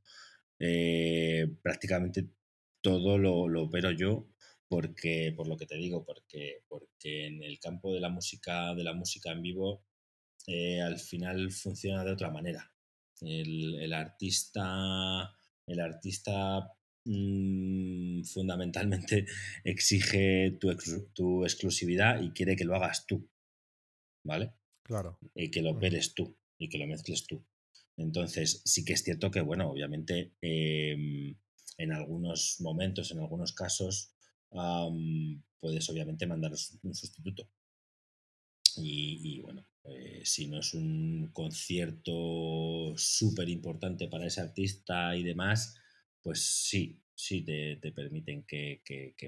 [0.59, 2.29] eh, prácticamente
[2.83, 4.29] todo lo, lo opero yo
[4.69, 8.85] porque, por lo que te digo, porque, porque en el campo de la música, de
[8.85, 9.87] la música en vivo,
[10.47, 12.71] eh, al final funciona de otra manera.
[13.23, 15.35] El, el artista,
[15.67, 16.69] el artista
[17.05, 19.25] mmm, fundamentalmente
[19.65, 20.77] exige tu,
[21.15, 23.31] tu, exclusividad y quiere que lo hagas tú,
[24.25, 24.53] ¿vale?
[24.83, 25.19] Claro.
[25.35, 27.45] Y que lo operes tú y que lo mezcles tú.
[27.97, 31.35] Entonces, sí que es cierto que, bueno, obviamente, eh,
[31.79, 34.15] en algunos momentos, en algunos casos,
[35.61, 36.53] puedes obviamente mandar
[36.83, 37.49] un sustituto.
[38.77, 45.23] Y, y, bueno, eh, si no es un concierto súper importante para ese artista y
[45.23, 45.75] demás,
[46.23, 48.81] pues sí, sí te, permiten que,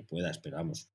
[0.08, 0.90] puedas, pero vamos,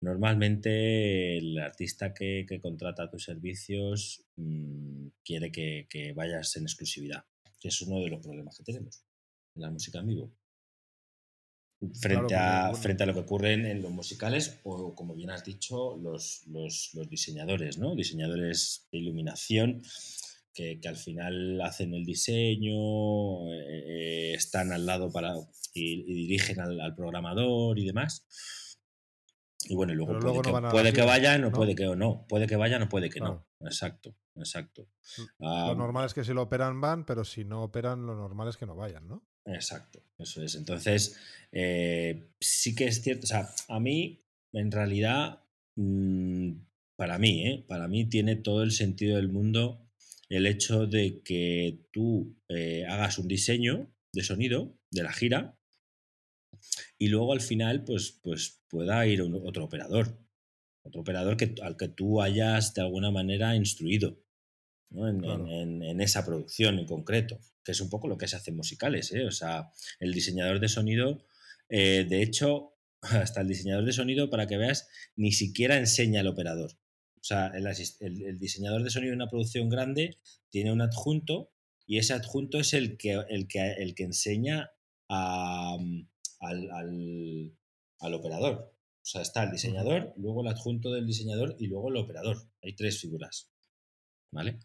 [0.00, 7.24] normalmente el artista que, contrata tus servicios mm, quiere que, vayas en exclusividad,
[7.60, 9.02] que es uno de los problemas que tenemos
[9.54, 10.32] en la música en vivo.
[12.00, 15.96] Frente, a, frente a lo que ocurre en, los musicales o, como bien has dicho,
[15.96, 17.94] los, los, diseñadores, ¿no?
[17.94, 19.82] Diseñadores de iluminación
[20.52, 25.36] que, al final hacen el diseño, eh, están al lado para
[25.72, 28.26] y, dirigen al, programador y demás.
[29.66, 32.26] Y bueno, luego puede, que, puede que, vayan o puede que o no.
[32.28, 33.46] Puede que vayan o puede que no.
[33.60, 34.88] Exacto, exacto.
[35.38, 38.56] Lo normal es que si lo operan van, pero si no operan, lo normal es
[38.56, 39.26] que no vayan, ¿no?
[39.44, 40.54] Exacto, eso es.
[40.54, 41.18] Entonces,
[41.52, 45.42] eh, sí que es cierto, o sea, a mí, en realidad,
[45.76, 46.52] mm,
[46.96, 47.64] para mí, ¿eh?
[47.66, 49.88] para mí tiene todo el sentido del mundo
[50.28, 55.57] el hecho de que tú eh, hagas un diseño de sonido de la gira
[56.98, 60.18] y luego al final, pues, pues pueda ir otro operador,
[60.82, 64.18] otro operador que, al que tú hayas de alguna manera instruido
[64.90, 69.12] en, esa producción en concreto, que es un poco lo que se hace en musicales.
[69.12, 69.26] ¿eh?
[69.26, 71.24] O sea, el diseñador de sonido,
[71.68, 76.26] eh, de hecho, hasta el diseñador de sonido, para que veas, ni siquiera enseña al
[76.26, 76.72] operador.
[77.20, 80.18] O sea, el, diseñador de sonido de una producción grande
[80.50, 81.52] tiene un adjunto
[81.84, 84.70] y ese adjunto es el que, el que, el que enseña
[86.40, 88.74] al, al, operador.
[89.02, 92.48] O sea, está el diseñador, luego el adjunto del diseñador y luego el operador.
[92.62, 93.50] Hay tres figuras.
[94.30, 94.58] ¿Vale?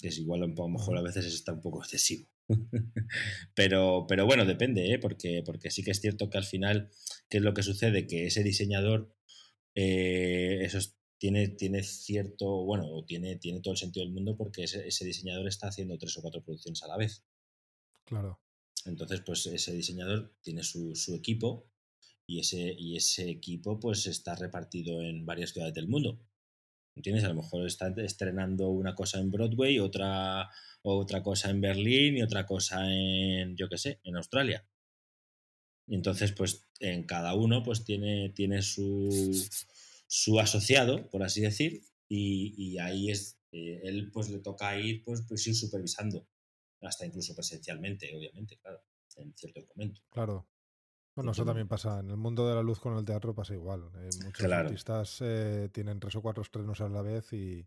[0.00, 2.28] que es igual, a lo mejor a veces está un poco excesivo.
[3.54, 4.98] pero, pero bueno, depende, ¿eh?
[4.98, 6.90] porque, porque sí que es cierto que al final,
[7.28, 8.06] ¿qué es lo que sucede?
[8.06, 9.14] Que ese diseñador,
[9.74, 10.78] eh, eso
[11.18, 15.48] tiene, tiene cierto, bueno, tiene, tiene todo el sentido del mundo porque ese, ese, diseñador
[15.48, 17.24] está haciendo tres o cuatro producciones a la vez.
[18.04, 18.38] Claro.
[18.86, 21.70] Entonces, pues ese diseñador tiene su, su equipo
[22.26, 26.20] y ese, y ese equipo pues está repartido en varias ciudades del mundo.
[26.94, 27.24] ¿Entiendes?
[27.24, 30.50] A lo mejor está estrenando una cosa en Broadway, otra,
[30.82, 34.66] otra cosa en Berlín y otra cosa en, yo qué sé, en Australia.
[35.86, 39.46] Y entonces, pues en cada uno pues tiene, tiene su,
[40.06, 45.22] su asociado, por así decir, y, ahí es, eh, él pues le toca ir, pues,
[45.28, 46.26] pues ir supervisando,
[46.82, 48.82] hasta incluso presencialmente, obviamente, claro,
[49.16, 50.02] en cierto momento.
[50.10, 50.46] Claro.
[51.16, 52.00] Bueno, eso también pasa.
[52.00, 53.90] En el mundo de la luz con el teatro pasa igual.
[53.96, 57.66] Eh, muchos artistas eh, tienen tres o cuatro estrenos a la vez y,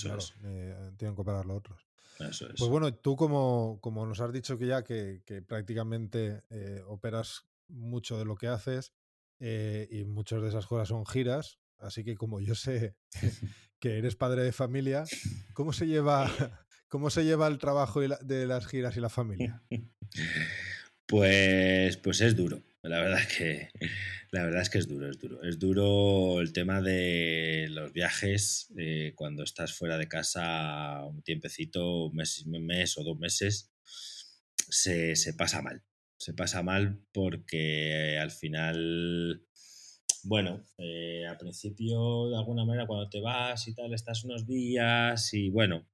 [0.00, 1.88] claro, eh, tienen que operar los otros.
[2.20, 2.54] Eso es.
[2.56, 6.42] Pues bueno, tú como, como nos has dicho que ya que, prácticamente
[6.86, 8.92] operas mucho de lo que haces
[9.40, 12.94] y muchas de esas cosas son giras, así que como yo sé
[13.80, 15.02] que eres padre de familia,
[15.52, 16.30] ¿cómo se lleva,
[16.94, 19.60] cómo se lleva el trabajo de las giras y la familia?
[21.06, 22.62] Pues, pues es duro.
[22.82, 23.68] La verdad es que
[24.30, 25.42] la verdad es que es duro, es duro.
[25.42, 32.06] Es duro el tema de los viajes eh, cuando estás fuera de casa un tiempecito,
[32.06, 33.70] un mes, mes o dos meses,
[34.54, 35.82] se, pasa mal.
[36.16, 39.44] Se pasa mal porque al final,
[40.22, 45.34] bueno, eh, al principio de alguna manera cuando te vas y tal, estás unos días
[45.34, 45.86] y bueno,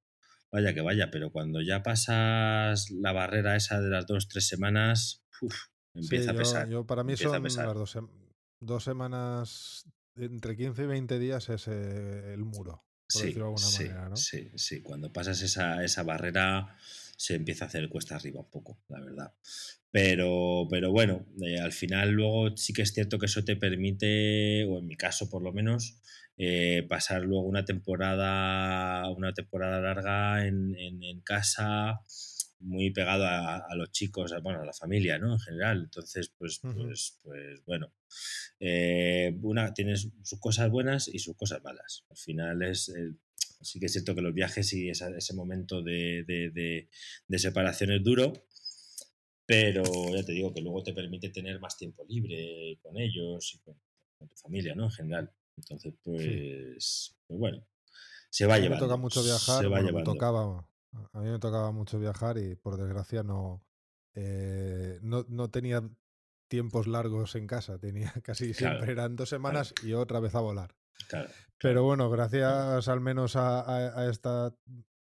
[0.53, 5.25] vaya que vaya, pero cuando ya pasas la barrera esa de las dos, tres semanas,
[5.95, 6.69] Empieza a pesar.
[6.69, 7.77] Yo, para mí son las
[8.61, 9.87] dos, semanas,
[10.17, 14.17] entre 15 y 20 días es eh, el muro, por decirlo de alguna manera, ¿no?
[14.17, 16.77] Sí, sí, cuando pasas esa, esa barrera
[17.17, 19.35] se empieza a hacer cuesta arriba un poco, la verdad.
[19.91, 24.65] Pero, pero bueno, eh, al final luego sí que es cierto que eso te permite,
[24.67, 26.01] o en mi caso por lo menos,
[26.37, 32.01] eh, pasar luego una temporada, una temporada larga en, en, en casa,
[32.61, 35.33] muy pegado a, los chicos, a, bueno, a la familia, ¿no?
[35.33, 35.83] En general.
[35.85, 37.93] Entonces, pues, pues, pues bueno,
[38.61, 42.05] eh, una, tienes sus cosas buenas y sus cosas malas.
[42.11, 42.93] Al final es,
[43.61, 48.33] sí que es cierto que los viajes y ese momento de, de, separación es duro,
[49.47, 49.83] pero
[50.15, 53.77] ya te digo que luego te permite tener más tiempo libre con ellos y con,
[54.29, 54.85] tu familia, ¿no?
[54.85, 55.33] En general.
[55.61, 57.67] Entonces, pues, pues bueno,
[58.31, 58.87] se va llevando.
[58.87, 60.67] Me toca mucho viajar, se va me tocaba
[61.13, 63.65] a mí me tocaba mucho viajar y por desgracia no,
[64.15, 65.89] eh, no, no, tenía
[66.49, 67.79] tiempos largos en casa.
[67.79, 70.75] Tenía casi siempre eran dos semanas y otra vez a volar.
[71.59, 74.55] Pero bueno, gracias al menos a, esta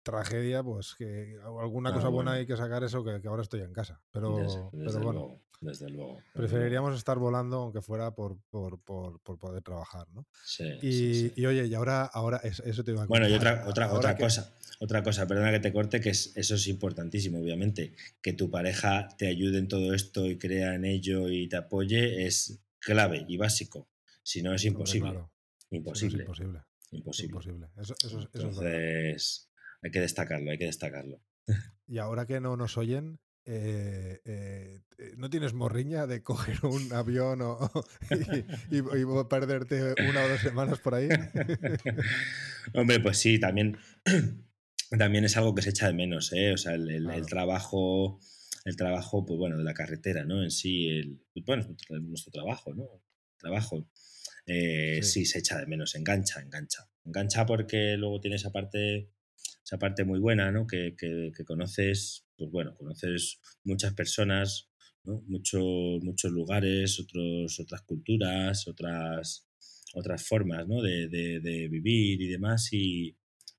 [0.03, 4.01] tragedia, pues que alguna cosa buena hay que sacar eso que, ahora estoy en casa.
[4.11, 4.37] Pero,
[4.73, 6.21] desde, bueno, luego, desde luego.
[6.35, 10.27] Preferiríamos estar volando aunque fuera por, por, por, poder trabajar, ¿no?
[10.45, 13.21] Sí, y, y, oye, y ahora, ahora eso te iba a contar.
[13.21, 16.55] Bueno, y otra, otra, otra cosa, otra cosa, perdona que te corte, que es, eso
[16.55, 17.95] es importantísimo, obviamente.
[18.23, 22.27] Que tu pareja te ayude en todo esto y crea en ello y te apoye
[22.27, 23.89] es clave y básico.
[24.23, 25.25] Si no, es imposible.
[25.71, 26.23] Imposible.
[26.23, 26.61] imposible.
[26.91, 27.69] Imposible.
[27.77, 29.48] Eso, eso, Entonces,
[29.83, 31.21] hay que destacarlo, hay que destacarlo.
[31.91, 34.83] Y ahora que no nos oyen, eh, eh,
[35.17, 37.59] ¿no tienes morriña de coger un avión o,
[38.71, 38.83] y,
[39.25, 41.09] perderte una o dos semanas por ahí?
[42.75, 43.79] Hombre, pues sí, también,
[44.99, 46.53] también es algo que se echa de menos, ¿eh?
[46.53, 48.21] O sea, el, trabajo,
[48.67, 50.43] el trabajo, pues bueno, de la carretera, ¿no?
[50.43, 52.87] En sí, el, bueno, nuestro trabajo, ¿no?
[53.39, 53.89] Trabajo.
[54.45, 55.25] Eh, sí.
[55.25, 56.89] se echa de menos, engancha, engancha.
[57.05, 59.11] Engancha porque luego tiene esa parte,
[59.69, 60.67] esa parte muy buena, ¿no?
[60.67, 64.71] Que, que, conoces pues bueno, conoces muchas personas,
[65.05, 65.63] muchos,
[66.03, 69.47] muchos lugares, otros, otras culturas, otras,
[69.93, 72.73] otras formas de, vivir y demás.
[72.73, 73.15] Y,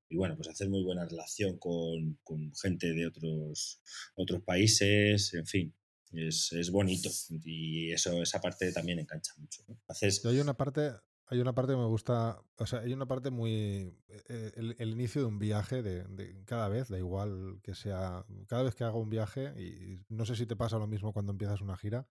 [0.10, 2.18] bueno, pues hacer muy buena relación con,
[2.60, 3.80] gente de otros,
[4.16, 5.76] otros países, en fin.
[6.12, 7.12] Es, bonito
[7.46, 9.64] y eso esa parte también engancha mucho.
[9.88, 10.26] Haces...
[10.26, 10.90] Hay una parte,
[11.32, 13.96] hay una parte que me gusta, o sea, hay una parte muy...
[14.30, 18.74] Eh, el, inicio de un viaje, de, cada vez, da igual que sea, cada vez
[18.74, 21.78] que hago un viaje, y no sé si te pasa lo mismo cuando empiezas una
[21.78, 22.08] gira,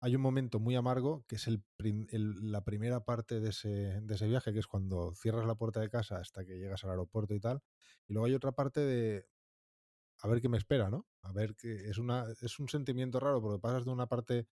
[0.00, 4.28] hay un momento muy amargo que es el, la primera parte de ese, de ese
[4.28, 7.40] viaje, que es cuando cierras la puerta de casa hasta que llegas al aeropuerto y
[7.40, 7.62] tal,
[8.06, 9.26] y luego hay otra parte de,
[10.20, 11.08] a ver qué me espera, ¿no?
[11.22, 14.46] A ver que es una es un sentimiento raro porque pasas de una parte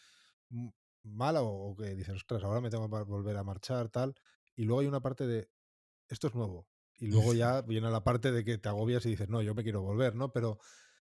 [1.06, 4.16] mala o, que dices, ostras, ahora me tengo que volver a marchar, tal.
[4.56, 5.49] Y luego hay una parte de,
[6.10, 6.68] esto es nuevo.
[6.97, 9.64] Y luego ya viene la parte de que te agobias y dices, no, yo me
[9.64, 10.32] quiero volver, ¿no?
[10.32, 10.60] Pero,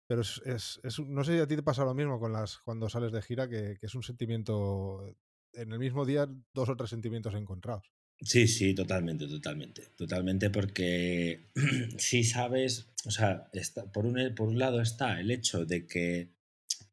[0.08, 0.42] pero es,
[0.84, 3.22] es, no sé si a ti te pasa lo mismo con las, cuando sales de
[3.22, 5.06] gira, que, que es un sentimiento,
[5.54, 7.92] en el mismo día, dos o tres sentimientos encontrados.
[8.22, 9.90] Sí, sí, totalmente, totalmente.
[9.98, 11.50] Totalmente porque
[11.98, 16.34] si sabes, o sea, está, por, un, por un lado está el hecho de que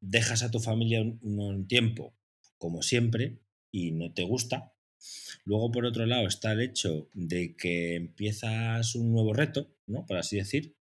[0.00, 2.16] dejas a tu familia un tiempo
[2.62, 3.40] como siempre
[3.72, 4.72] y no te gusta.
[5.44, 10.06] Luego, por otro lado, está el hecho de que empiezas un nuevo reto, ¿no?
[10.06, 10.76] Por así decir,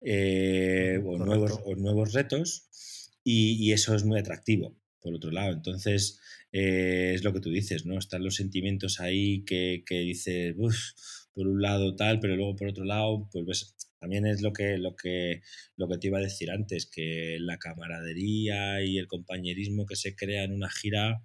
[0.00, 2.66] eh, o, nuevos, o, nuevos, retos,
[3.22, 5.52] y, eso es muy atractivo, por otro lado.
[5.52, 6.18] Entonces,
[6.50, 7.98] eh, es lo que tú dices, ¿no?
[7.98, 10.56] Están los sentimientos ahí que, que dices,
[11.34, 14.78] por un lado tal, pero luego por otro lado, pues ves, también es lo que,
[14.78, 15.42] lo, que,
[15.76, 20.16] lo que te iba a decir antes, que la camaradería y el compañerismo que se
[20.16, 21.22] crea en una gira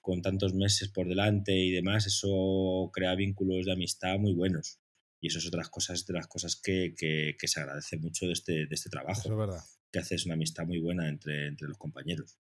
[0.00, 4.78] con tantos meses por delante y demás, eso crea vínculos de amistad muy buenos.
[5.20, 6.94] Y eso es otras cosas de las cosas que,
[7.42, 9.20] se agradece mucho de este, de este trabajo.
[9.20, 9.64] Eso es verdad.
[9.90, 12.38] Que haces una amistad muy buena entre, entre los compañeros.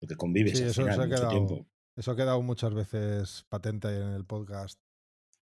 [0.00, 1.68] Porque convives al final, mucho tiempo.
[1.94, 4.80] Eso ha quedado muchas veces patente en el podcast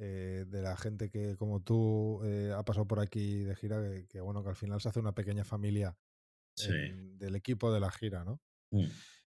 [0.02, 4.22] eh, de la gente que como tú eh, ha pasado por aquí de gira, que,
[4.22, 5.94] bueno, que al final se hace una pequeña familia
[7.18, 8.40] del equipo de la gira, ¿no?
[8.70, 8.86] Mm.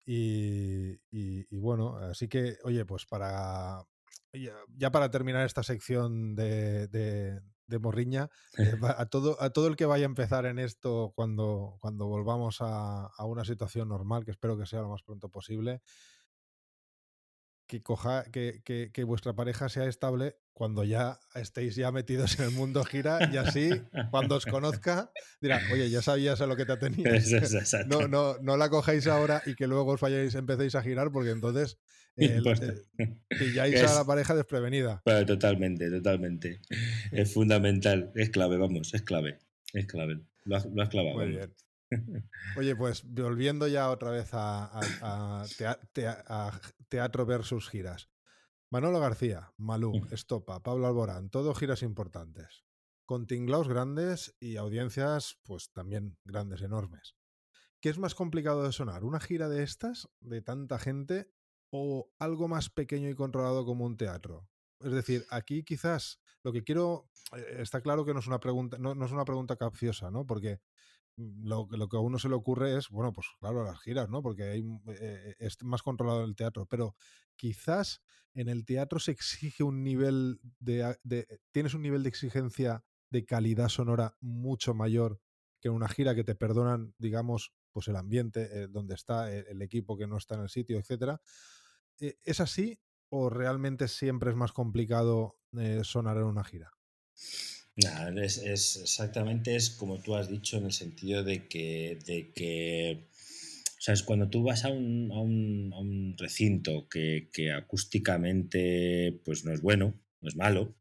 [0.04, 3.82] Y, bueno, así que, oye, pues para
[4.76, 9.86] ya, para terminar esta sección de, de, Morriña, eh, a, todo, a todo el que
[9.86, 14.58] vaya a empezar en esto cuando, cuando volvamos a, a una situación normal, que espero
[14.58, 15.80] que sea lo más pronto posible,
[17.68, 22.50] que, coja, que, que, vuestra pareja sea estable cuando ya estéis ya metidos en el
[22.50, 23.70] mundo gira y así,
[24.10, 27.30] cuando os conozca, dirá, oye, ya sabías a lo que te tenías.
[27.86, 31.30] no, no, no la cojáis ahora y que luego os vayáis, empecéis a girar, porque
[31.30, 31.78] entonces
[32.16, 32.42] eh,
[33.28, 35.02] pilláis a la pareja desprevenida.
[35.26, 36.60] totalmente, totalmente.
[37.12, 39.38] Es fundamental, es clave, vamos, es clave.
[39.74, 40.20] Es clave.
[40.44, 41.18] Lo has, clavado.
[41.18, 41.54] Muy bien.
[42.56, 45.44] Oye, pues volviendo ya otra vez a,
[46.88, 48.10] teatro versus giras.
[48.70, 52.64] Manolo García, Malú, Estopa, Pablo Alborán, todo giras importantes.
[53.06, 57.16] Con tinglaos grandes y audiencias, pues también grandes, enormes.
[57.80, 59.04] ¿Qué es más complicado de sonar?
[59.04, 61.30] ¿Una gira de estas, de tanta gente,
[61.70, 64.48] o algo más pequeño y controlado como un teatro?
[64.80, 67.10] Es decir, aquí quizás lo que quiero.
[67.36, 70.26] Eh, está claro que no es una pregunta, no, no es una pregunta capciosa, ¿no?
[70.26, 70.60] Porque
[71.18, 74.22] lo, lo, que a uno se le ocurre es, bueno, pues claro, las giras, ¿no?
[74.22, 76.94] Porque hay, eh, es más controlado el teatro, pero
[77.36, 78.02] quizás
[78.34, 80.96] en el teatro se exige un nivel de,
[81.50, 85.20] tienes un nivel de exigencia de calidad sonora mucho mayor
[85.60, 89.44] que en una gira que te perdonan, digamos, pues el ambiente eh, donde está eh,
[89.48, 91.20] el, equipo que no está en el sitio, etcétera.
[91.98, 95.36] ¿Es así o realmente siempre es más complicado
[95.82, 96.70] sonar en una gira?
[98.16, 103.08] Es, exactamente es como tú has dicho en el sentido de que, de que
[104.04, 109.52] cuando tú vas a un, a un, a un recinto que, que, acústicamente pues no
[109.52, 110.76] es bueno, no es malo,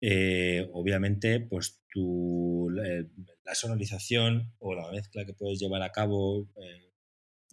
[0.00, 6.92] eh, obviamente pues tu, la sonorización o la mezcla que puedes llevar a cabo eh,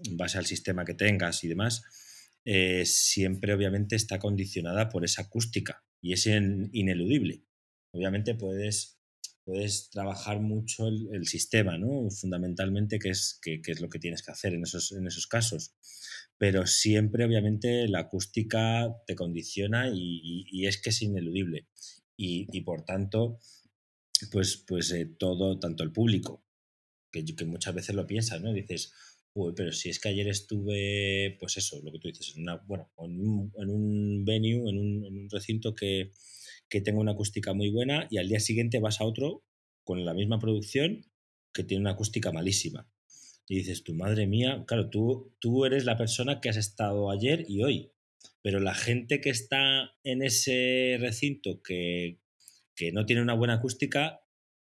[0.06, 1.82] en base al sistema que tengas y demás,
[2.46, 7.49] eh, siempre obviamente está condicionada por esa acústica y es ineludible.
[7.92, 9.00] Obviamente puedes,
[9.44, 12.10] puedes trabajar mucho el, sistema, ¿no?
[12.10, 15.74] Fundamentalmente, que es, que, es lo que tienes que hacer en esos, en esos casos.
[16.38, 21.68] Pero siempre, obviamente, la acústica te condiciona y, es que es ineludible.
[22.16, 23.40] Y, por tanto,
[24.32, 26.44] pues, pues eh, todo, tanto el público,
[27.12, 28.54] que, que muchas veces lo piensas, ¿no?
[28.54, 28.94] Dices,
[29.56, 32.92] pero si es que ayer estuve, pues eso, lo que tú dices, en una, bueno,
[32.98, 36.12] en un, en un venue, en un, en un recinto que,
[36.70, 39.44] que tenga una acústica muy buena y al día siguiente vas a otro
[39.84, 41.06] con la misma producción
[41.54, 42.90] que tiene una acústica malísima.
[43.48, 47.46] Y dices, tu madre mía, claro, tú, tú eres la persona que has estado ayer
[47.48, 47.92] y hoy,
[48.44, 52.20] pero la gente que está en ese recinto que,
[52.76, 54.22] que no tiene una buena acústica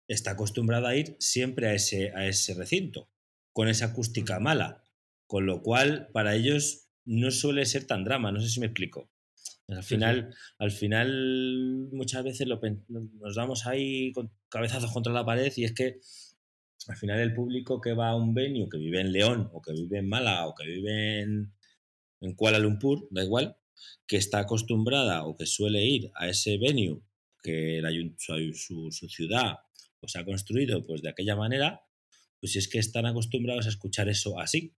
[0.08, 3.12] está acostumbrada a ir siempre a ese, a ese recinto
[3.54, 4.84] con esa acústica mala.
[5.28, 9.12] Con lo cual, para ellos no suele ser tan drama, no sé si me explico.
[9.70, 15.54] Al final, al final muchas veces lo, nos damos ahí con cabezazos contra la pared
[15.56, 16.00] y es que
[16.88, 19.74] al final el público que va a un venue, que vive en León o que
[19.74, 21.54] vive en Málaga o que vive en,
[22.22, 23.58] en Kuala Lumpur, da igual,
[24.08, 27.02] que está acostumbrada o que suele ir a ese venue
[27.44, 29.60] que la, su, su, ciudad
[30.00, 31.82] pues, ha construido pues, de aquella manera,
[32.40, 34.76] pues si es que están acostumbrados a escuchar eso así.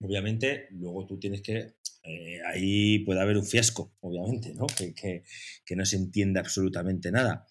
[0.00, 1.76] Obviamente, luego tú tienes que.
[2.02, 4.66] Eh, ahí puede haber un fiasco, obviamente, ¿no?
[4.66, 7.46] Que, que, no se entiende absolutamente nada.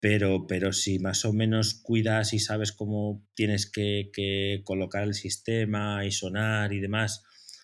[0.00, 5.14] Pero, pero si más o menos cuidas y sabes cómo tienes que, que colocar el
[5.14, 7.22] sistema y sonar y demás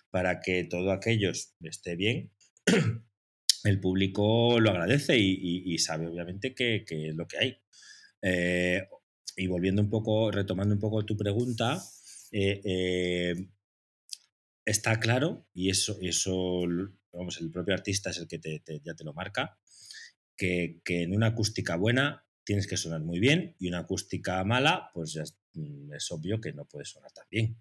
[0.09, 2.31] para que todo aquello esté bien,
[3.63, 7.57] el público lo agradece y, sabe obviamente que, es lo que hay.
[8.21, 8.87] Eh,
[9.35, 11.81] y volviendo un poco, retomando un poco tu pregunta,
[12.31, 13.35] eh, eh,
[14.65, 16.61] está claro, y eso, eso
[17.11, 19.57] vamos, el propio artista es el que te, ya te lo marca,
[20.35, 25.13] que, en una acústica buena tienes que sonar muy bien y una acústica mala, pues
[25.13, 27.57] ya es, mm, obvio que no puede sonar tan bien.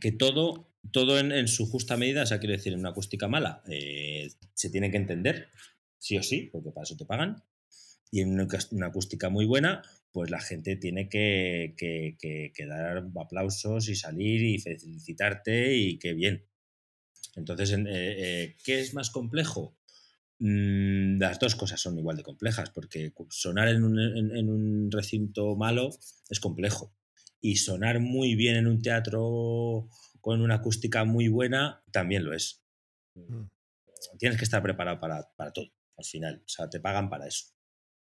[0.00, 3.62] Que todo, todo en, su justa medida, o sea, quiero decir, en una acústica mala
[3.68, 5.48] eh, se tiene que entender,
[5.98, 7.42] sí o sí, porque para eso te pagan,
[8.10, 8.40] y en
[8.70, 9.82] una acústica muy buena,
[10.12, 11.74] pues la gente tiene que,
[12.66, 16.46] dar aplausos y salir y felicitarte y qué bien.
[17.36, 19.76] Entonces, eh, eh, ¿qué es más complejo?
[20.40, 25.90] Mm, las dos cosas son igual de complejas, porque sonar en un, recinto malo
[26.28, 26.94] es complejo.
[27.40, 29.88] Y sonar muy bien en un teatro
[30.20, 32.64] con una acústica muy buena también lo es.
[33.14, 33.44] Mm.
[34.18, 36.42] Tienes que estar preparado para, para todo, al final.
[36.44, 37.57] O sea, te pagan para eso.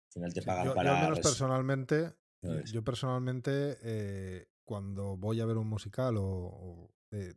[0.09, 0.89] Al final te pagan yo, para.
[0.89, 2.15] Yo, al menos personalmente,
[2.71, 6.91] yo personalmente, eh, cuando voy a ver un musical o.
[7.11, 7.35] Eh,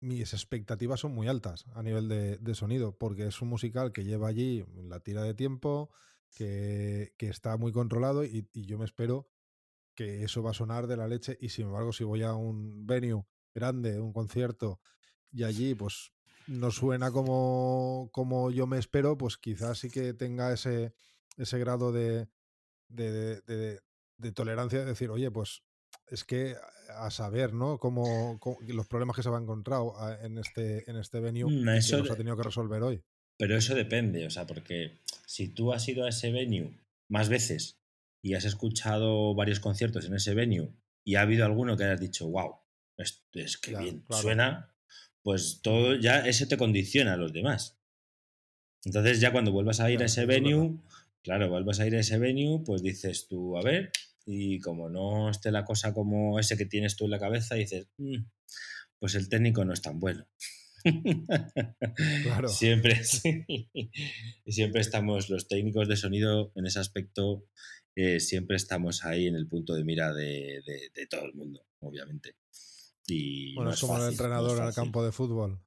[0.00, 4.28] mis expectativas son muy altas a nivel de, sonido, porque es un musical que lleva
[4.28, 5.90] allí la tira de tiempo,
[6.34, 9.28] que, está muy controlado y, yo me espero
[9.94, 12.86] que eso va a sonar de la leche y sin embargo si voy a un
[12.86, 13.24] venue
[13.54, 14.80] grande, un concierto
[15.32, 16.12] y allí pues
[16.46, 20.94] no suena como, como yo me espero, pues quizás sí que tenga ese,
[21.36, 22.28] ese grado de,
[22.88, 23.80] de,
[24.34, 25.62] tolerancia de decir, oye, pues
[26.08, 26.56] es que
[26.88, 27.78] a saber, ¿no?
[27.78, 31.96] Cómo, los problemas que se han encontrado ah, en este, en este venue mm, que
[31.96, 33.02] nos ha tenido que resolver hoy.
[33.38, 36.78] Pero eso depende, o sea, porque si tú has ido a ese venue
[37.08, 37.78] más veces
[38.22, 40.72] y has escuchado varios conciertos en ese venue
[41.04, 42.56] y ha habido alguno que hayas dicho, wow,
[42.96, 44.74] es, que bien suena,
[45.22, 47.78] pues todo ya ese te condiciona a los demás.
[48.84, 50.78] Entonces ya cuando vuelvas a ir a ese venue,
[51.26, 53.90] Claro, vuelves a ir a ese venue, pues dices tú, a ver,
[54.24, 57.88] y como no esté la cosa como ese que tienes tú en la cabeza, dices,
[57.98, 58.18] mm,
[59.00, 60.24] pues el técnico no es tan bueno.
[62.22, 62.48] Claro.
[62.48, 63.02] Siempre,
[64.46, 67.48] siempre estamos, los técnicos de sonido en ese aspecto,
[67.96, 70.62] eh, siempre estamos ahí en el punto de mira de,
[71.10, 72.36] todo el mundo, obviamente.
[73.08, 75.60] Y bueno, es como el entrenador al campo de fútbol.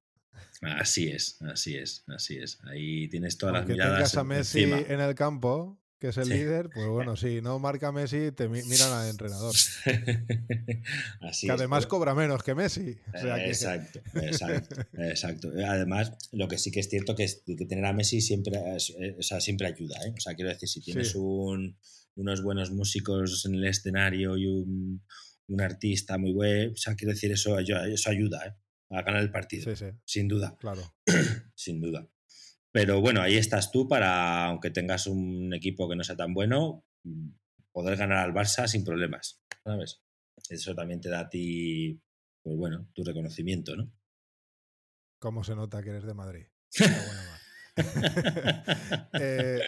[0.61, 2.59] Así es, así es, así es.
[2.65, 3.95] Ahí tienes todas las miradas.
[3.95, 7.91] Tengas a Messi en el campo, que es el líder, pues bueno, sí, no marca
[7.91, 9.53] Messi, te miran al entrenador.
[11.21, 12.97] Así que además cobra menos que Messi.
[13.13, 15.51] Exacto, exacto, exacto.
[15.65, 19.23] Además, lo que sí que es cierto que, es, que tener a Messi siempre, o
[19.23, 19.97] sea, siempre ayuda.
[20.05, 20.13] ¿eh?
[20.17, 25.01] O sea, quiero decir, si tienes unos buenos músicos en el escenario y un,
[25.59, 28.53] artista muy bueno, o sea, quiero decir, eso, eso ayuda ¿eh?
[28.89, 29.63] A ganar el partido.
[29.63, 29.91] Sí, sí.
[30.05, 30.55] Sin duda.
[30.59, 30.81] Claro.
[31.55, 32.07] Sin duda.
[32.71, 36.85] Pero bueno, ahí estás tú para, aunque tengas un equipo que no sea tan bueno,
[37.71, 40.01] poder ganar al Barça sin problemas, ¿sabes?
[40.49, 41.99] Eso también te da a ti,
[42.43, 43.91] pues bueno, tu reconocimiento, ¿no?
[45.17, 46.45] ¿Cómo se nota que eres de Madrid?
[49.13, 49.61] eh,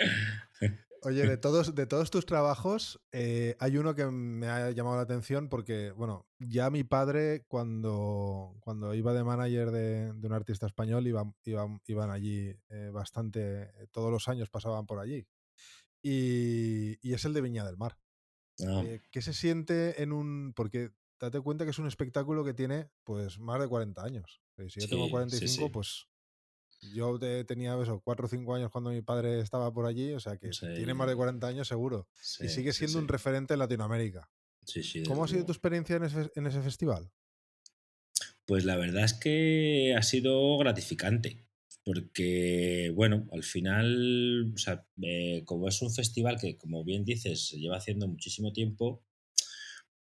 [1.04, 5.04] Oye, de todos, de todos tus trabajos, eh, hay uno que me ha llamado la
[5.04, 11.08] atención porque, bueno, ya mi padre cuando, cuando iba de manager de, un artista español
[11.08, 15.28] iban, iban, allí eh, bastante, eh, todos los años pasaban por allí.
[16.04, 17.98] Y, es el de Viña del Mar.
[18.66, 18.84] Ah.
[19.12, 20.54] ¿Qué se siente en un...?
[20.56, 24.42] Porque date cuenta que es un espectáculo que tiene pues más de 40 años.
[24.70, 26.08] Si yo tengo 45, pues
[26.82, 30.38] yo tenía eso, 4 o 5 años cuando mi padre estaba por allí, o sea
[30.38, 32.08] que tiene más de 40 años seguro.
[32.40, 34.30] y sigue siendo un referente en Latinoamérica.
[35.08, 37.12] ¿Cómo ha sido tu experiencia en ese, en ese festival?
[38.46, 41.46] Pues la verdad es que ha sido gratificante
[41.84, 47.48] porque, bueno, al final, o sea, eh, como es un festival que, como bien dices,
[47.48, 49.04] se lleva haciendo muchísimo tiempo,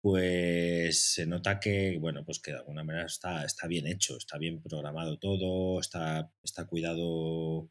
[0.02, 4.38] pues se nota que, bueno, pues que de alguna manera está, está bien hecho, está
[4.38, 7.70] bien programado todo, está, está cuidado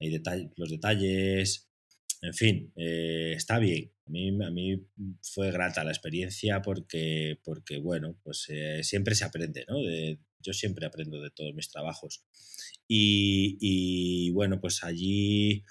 [0.00, 1.70] hay los detalles,
[2.22, 3.92] en fin, eh, está bien.
[4.06, 4.86] A mí, a mí
[5.22, 9.76] fue grata la experiencia porque, porque bueno, pues eh, siempre se aprende, ¿no?
[10.42, 12.24] yo siempre aprendo de todos mis trabajos.
[12.88, 15.64] Y, y bueno, pues allí,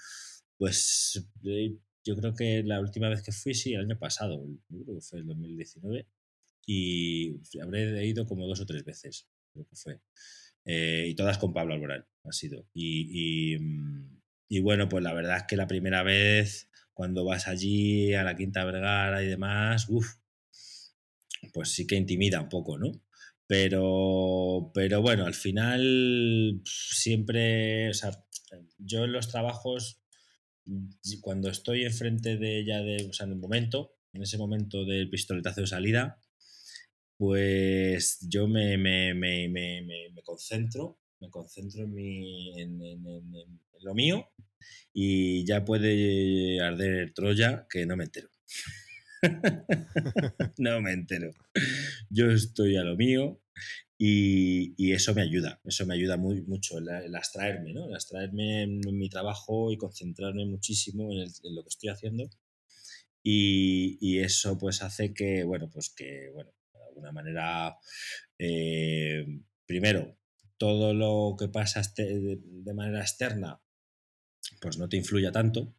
[0.56, 4.96] pues eh, yo creo que la última vez que fui, sí, el año pasado, creo
[4.96, 6.06] que fue el 2019,
[6.66, 10.00] y habré ido como dos o tres veces, creo que fue.
[10.64, 12.66] Eh, y todas con Pablo Alborán, ha sido.
[12.74, 18.14] Y, mm, y, bueno, pues la verdad es que la primera vez, cuando vas allí
[18.14, 20.06] a la Quinta Vergara y demás, uff,
[21.52, 22.92] pues sí que intimida un poco, ¿no?
[23.46, 28.12] Pero, pero bueno, al final siempre, o sea,
[28.78, 29.99] yo en los trabajos
[31.20, 35.08] cuando estoy enfrente de ella, de, o sea, en el momento, en ese momento del
[35.10, 36.22] pistoletazo de salida,
[37.16, 44.30] pues yo me, me, me, me concentro, me concentro en, mi, en, en, lo mío
[44.92, 48.28] y ya puede arder Troya que no me entero.
[50.58, 51.32] no me entero.
[52.10, 53.40] Yo estoy a lo mío
[54.02, 57.86] y, eso me ayuda, eso me ayuda muy, mucho, el, abstraerme, ¿no?
[57.86, 62.30] El abstraerme en, mi trabajo y concentrarme muchísimo en, lo que estoy haciendo.
[63.22, 67.76] Y, eso pues hace que, bueno, pues que, bueno, de alguna manera,
[68.38, 69.26] eh,
[69.66, 70.16] primero,
[70.56, 73.60] todo lo que pasa este, de, manera externa,
[74.62, 75.74] pues no te influya tanto,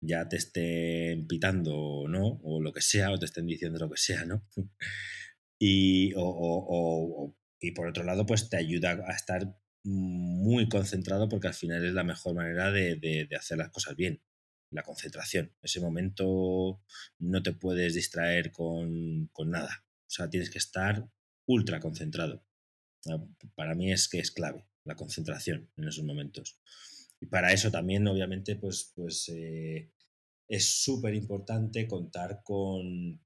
[0.00, 3.90] ya te estén pitando o no, o lo que sea, o te estén diciendo lo
[3.90, 4.48] que sea, ¿no?
[5.58, 6.12] Y,
[7.60, 11.92] y por otro lado, pues te ayuda a estar muy concentrado porque al final es
[11.92, 14.20] la mejor manera de, hacer las cosas bien.
[14.70, 15.54] La concentración.
[15.62, 16.82] Ese momento
[17.20, 19.84] no te puedes distraer con, nada.
[20.00, 21.08] O sea, tienes que estar
[21.46, 22.44] ultra concentrado.
[23.08, 26.58] Ah, para mí es que es clave la concentración en esos momentos.
[27.20, 29.92] Y para eso también, obviamente, pues, pues eh,
[30.48, 33.20] es súper importante contar con,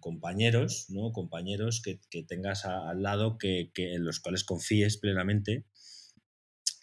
[0.00, 1.12] compañeros, ¿no?
[1.12, 5.66] Compañeros que, tengas al lado, que, en los cuales confíes plenamente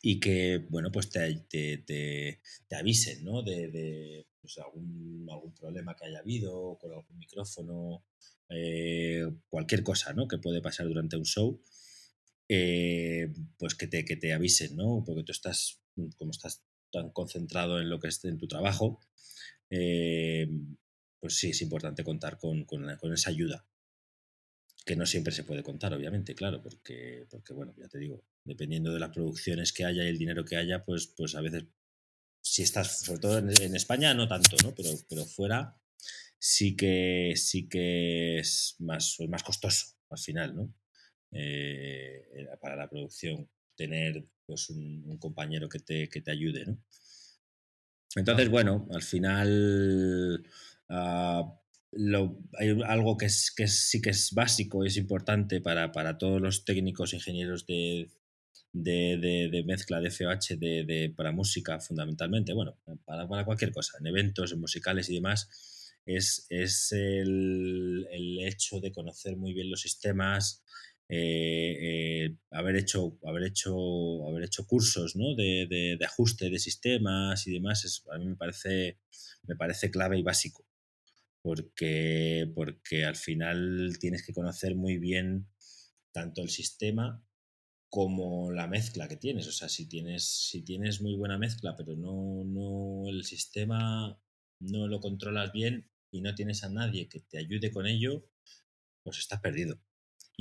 [0.03, 2.41] y que, bueno, pues te, te,
[2.75, 3.41] avisen, ¿no?
[3.43, 5.25] De, pues, algún,
[5.59, 8.03] problema que haya habido con algún micrófono,
[8.49, 10.27] eh, cualquier cosa, ¿no?
[10.27, 11.61] Que puede pasar durante un show.
[12.49, 15.03] Eh, pues que te, que te avisen, ¿no?
[15.05, 15.79] Porque tú estás,
[16.17, 18.99] como estás tan concentrado en lo que es en tu trabajo,
[19.69, 20.47] eh,
[21.19, 22.65] pues sí es importante contar con,
[23.13, 23.65] esa ayuda.
[24.85, 28.91] Que no siempre se puede contar, obviamente, claro, porque, porque, bueno, ya te digo, dependiendo
[28.91, 31.65] de las producciones que haya y el dinero que haya, pues, pues a veces,
[32.41, 34.73] si estás, sobre todo en, España, no tanto, ¿no?
[34.73, 35.77] Pero, pero fuera
[36.39, 40.73] sí que, sí que es más, más costoso al final, ¿no?
[41.31, 46.77] Eh, para la producción tener pues un, compañero que te, que te, ayude, ¿no?
[48.17, 50.43] Entonces, bueno, al final
[50.89, 51.57] ah,
[52.59, 57.13] hay algo que, es, que sí que es básico, es importante para, todos los técnicos,
[57.13, 58.11] ingenieros de,
[58.73, 64.53] de, mezcla de FOH de, para música fundamentalmente, bueno, para, para, cualquier cosa, en eventos,
[64.57, 70.65] musicales y demás, es, es el, el, hecho de conocer muy bien los sistemas,
[71.13, 75.35] eh, eh, haber, hecho, haber, hecho, haber hecho cursos ¿no?
[75.35, 78.97] de, ajuste de sistemas y demás, es, a mí me parece,
[79.43, 80.65] me parece clave y básico.
[81.41, 85.49] Porque, porque al final tienes que conocer muy bien
[86.13, 87.21] tanto el sistema
[87.89, 89.47] como la mezcla que tienes.
[89.47, 94.17] O sea, si tienes, si tienes muy buena mezcla, pero no, no el sistema
[94.61, 98.29] no lo controlas bien y no tienes a nadie que te ayude con ello,
[99.03, 99.81] pues estás perdido.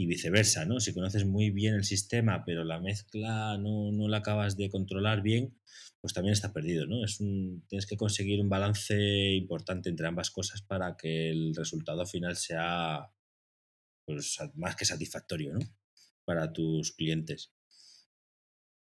[0.00, 0.80] Y viceversa, ¿no?
[0.80, 5.20] Si conoces muy bien el sistema, pero la mezcla no, no la acabas de controlar
[5.20, 5.58] bien,
[6.00, 7.04] pues también estás perdido, ¿no?
[7.04, 12.06] Es un, tienes que conseguir un balance importante entre ambas cosas para que el resultado
[12.06, 13.10] final sea
[14.06, 15.60] pues, más que satisfactorio, ¿no?
[16.24, 17.52] Para tus clientes.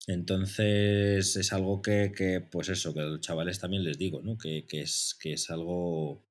[0.06, 4.38] Entonces es algo que, que, pues eso, que a los chavales también les digo, ¿no?
[4.38, 6.29] Que, que, es, que es algo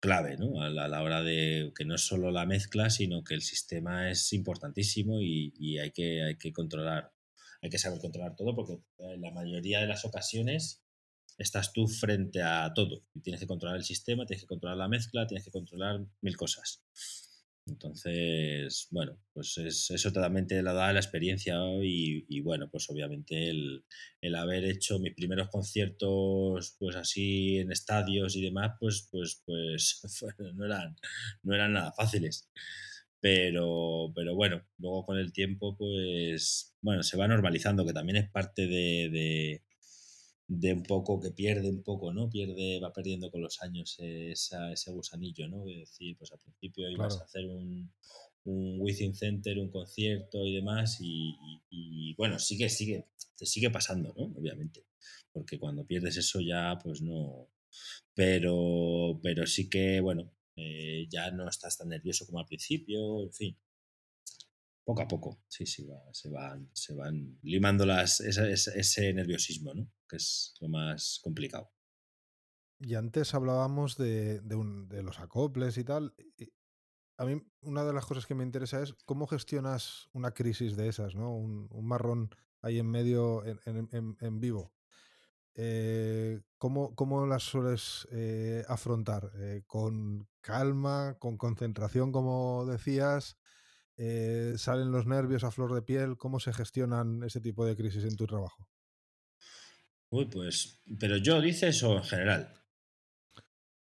[0.00, 0.62] clave, ¿no?
[0.62, 4.32] A la, hora de que no es solo la mezcla, sino que el sistema es
[4.32, 7.12] importantísimo y, y, hay, que, hay que controlar,
[7.62, 10.82] hay que saber controlar todo porque en la mayoría de las ocasiones
[11.38, 15.26] estás tú frente a todo tienes que controlar el sistema, tienes que controlar la mezcla,
[15.26, 16.82] tienes que controlar mil cosas.
[17.66, 23.84] Entonces, bueno, pues es, eso totalmente lo da la experiencia y, bueno, pues obviamente el,
[24.34, 30.00] haber hecho mis primeros conciertos pues así en estadios y demás, pues, pues, pues
[30.54, 30.96] no, eran,
[31.42, 32.48] no eran nada fáciles.
[33.20, 38.30] Pero, pero bueno, luego con el tiempo, pues bueno, se va normalizando, que también es
[38.30, 39.62] parte de
[40.50, 42.28] un poco, que pierde un poco, ¿no?
[42.28, 45.66] Pierde, va perdiendo con los años ese gusanillo, ¿no?
[45.68, 47.92] Es decir, pues al principio ibas a hacer un,
[48.44, 54.24] un Within Center, un concierto y demás, y, bueno, sigue, sigue, te sigue pasando, ¿no?
[54.36, 54.86] Obviamente,
[55.32, 57.48] porque cuando pierdes eso ya, pues no,
[58.14, 63.32] pero, pero sí que, bueno, eh, ya no estás tan nervioso como al principio, en
[63.32, 63.58] fin,
[64.84, 69.90] poco a poco, sí, sí, se, van, se van limando las, ese, nerviosismo, ¿no?
[70.10, 71.70] Que es lo más complicado.
[72.80, 74.40] Y antes hablábamos de,
[75.02, 76.14] los acoples y tal.
[77.18, 80.88] a mí una de las cosas que me interesa es cómo gestionas una crisis de
[80.88, 81.36] esas, ¿no?
[81.36, 82.30] Un, marrón
[82.62, 84.72] ahí en medio, en, vivo.
[85.54, 89.30] Eh, ¿cómo, ¿cómo, las sueles eh, afrontar?
[89.36, 93.36] Eh, ¿Con calma, con concentración, como decías?
[94.56, 96.16] ¿Salen los nervios a flor de piel?
[96.16, 98.69] ¿Cómo se gestionan ese tipo de crisis en tu trabajo?
[100.10, 102.54] Uy, pues, pero yo dices o en general.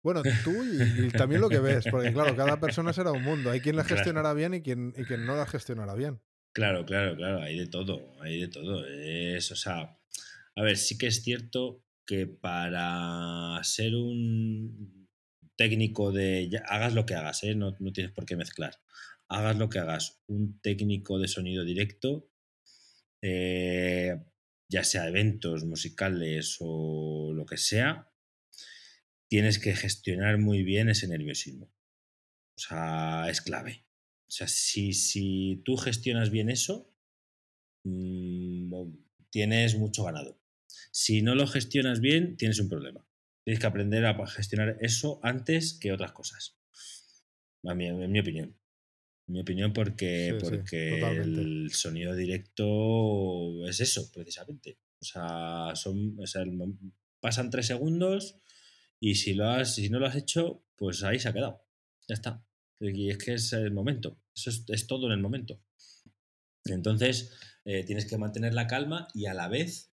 [0.03, 3.51] Bueno, tú y, también lo que ves, porque claro, cada persona será un mundo.
[3.51, 6.21] Hay quien la gestionará bien y quien, y quien no la gestionará bien.
[6.53, 8.85] Claro, claro, claro, hay de todo, hay de todo.
[8.87, 9.99] Es, o sea,
[10.55, 15.07] a ver, sí que es cierto que para ser un
[15.55, 17.55] técnico de hagas lo que hagas, ¿eh?
[17.55, 18.73] no, no, tienes por qué mezclar
[19.29, 22.27] hagas lo que hagas, un técnico de sonido directo,
[23.21, 24.17] eh,
[24.69, 28.11] ya sea eventos musicales o lo que sea,
[29.27, 31.65] tienes que gestionar muy bien ese nerviosismo.
[31.65, 33.85] O sea, es clave.
[34.27, 36.93] O sea, si, si tú gestionas bien eso,
[37.83, 38.73] mm,
[39.31, 40.39] tienes mucho ganado.
[40.91, 43.05] Si no lo gestionas bien, tienes un problema.
[43.43, 46.59] Tienes que aprender a gestionar eso antes que otras cosas.
[47.63, 48.59] en mi opinión
[49.29, 54.79] mi opinión, porque, porque el sonido directo es eso, precisamente.
[54.99, 56.17] O sea, son,
[57.19, 58.37] pasan tres segundos
[58.99, 61.63] y si, lo has, si no lo has hecho, pues ahí se ha quedado.
[62.07, 62.43] Ya está.
[62.79, 64.19] Y es que es el momento.
[64.35, 65.61] Eso es, todo en el momento.
[66.65, 67.31] Entonces,
[67.65, 69.91] eh, tienes que mantener la calma y a la vez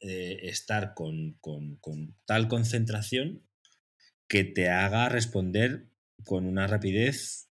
[0.00, 3.46] eh, estar con, con, con tal concentración
[4.26, 5.88] que te haga responder
[6.24, 7.50] con una rapidez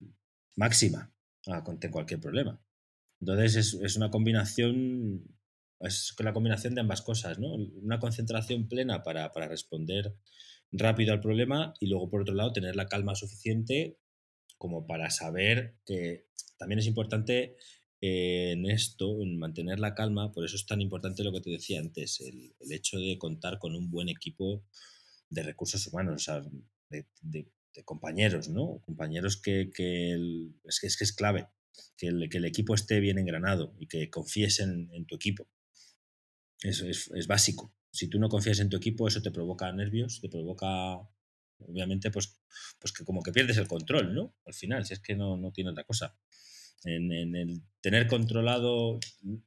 [0.59, 1.13] máxima
[1.47, 2.61] ante cualquier problema.
[3.21, 5.25] Entonces es, es, una combinación,
[5.81, 7.55] es la combinación de ambas cosas, ¿no?
[7.55, 10.15] Una concentración plena para, para, responder
[10.71, 13.99] rápido al problema y luego por otro lado tener la calma suficiente
[14.59, 16.27] como para saber que
[16.59, 17.57] también es importante
[18.01, 21.51] eh, en esto, en mantener la calma, por eso es tan importante lo que te
[21.51, 24.65] decía antes, el, el hecho de contar con un buen equipo
[25.31, 26.43] de recursos humanos, o sea,
[26.91, 27.49] de,
[27.85, 28.81] compañeros, ¿no?
[28.85, 30.15] Compañeros que, que
[30.65, 31.49] es, que, es que es clave,
[31.97, 35.49] que el, que el equipo esté bien engranado y que confíes en, tu equipo.
[36.61, 37.75] Eso es, es, básico.
[37.93, 40.99] Si tú no confías en tu equipo, eso te provoca nervios, te provoca,
[41.59, 42.41] obviamente, pues,
[42.79, 44.37] pues que como que pierdes el control, ¿no?
[44.45, 46.19] Al final, si es que no, no tiene otra cosa.
[46.85, 48.99] en, el tener controlado,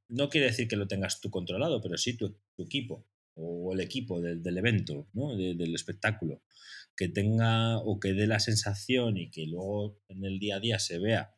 [0.08, 4.22] no quiere decir que lo tengas tú controlado, pero sí tu, equipo o el equipo
[4.22, 5.36] del, evento, ¿no?
[5.36, 6.44] del espectáculo,
[6.96, 10.80] que tenga o que dé la sensación y que luego en el día a día
[10.80, 11.36] se vea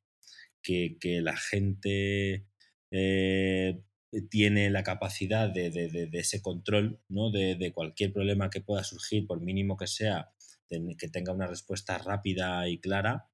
[0.64, 2.48] que, la gente
[2.92, 3.82] eh,
[4.30, 7.32] tiene la capacidad de, ese control, ¿no?
[7.32, 10.32] de, cualquier problema que pueda surgir, por mínimo que sea,
[10.70, 13.30] que tenga una respuesta rápida y clara,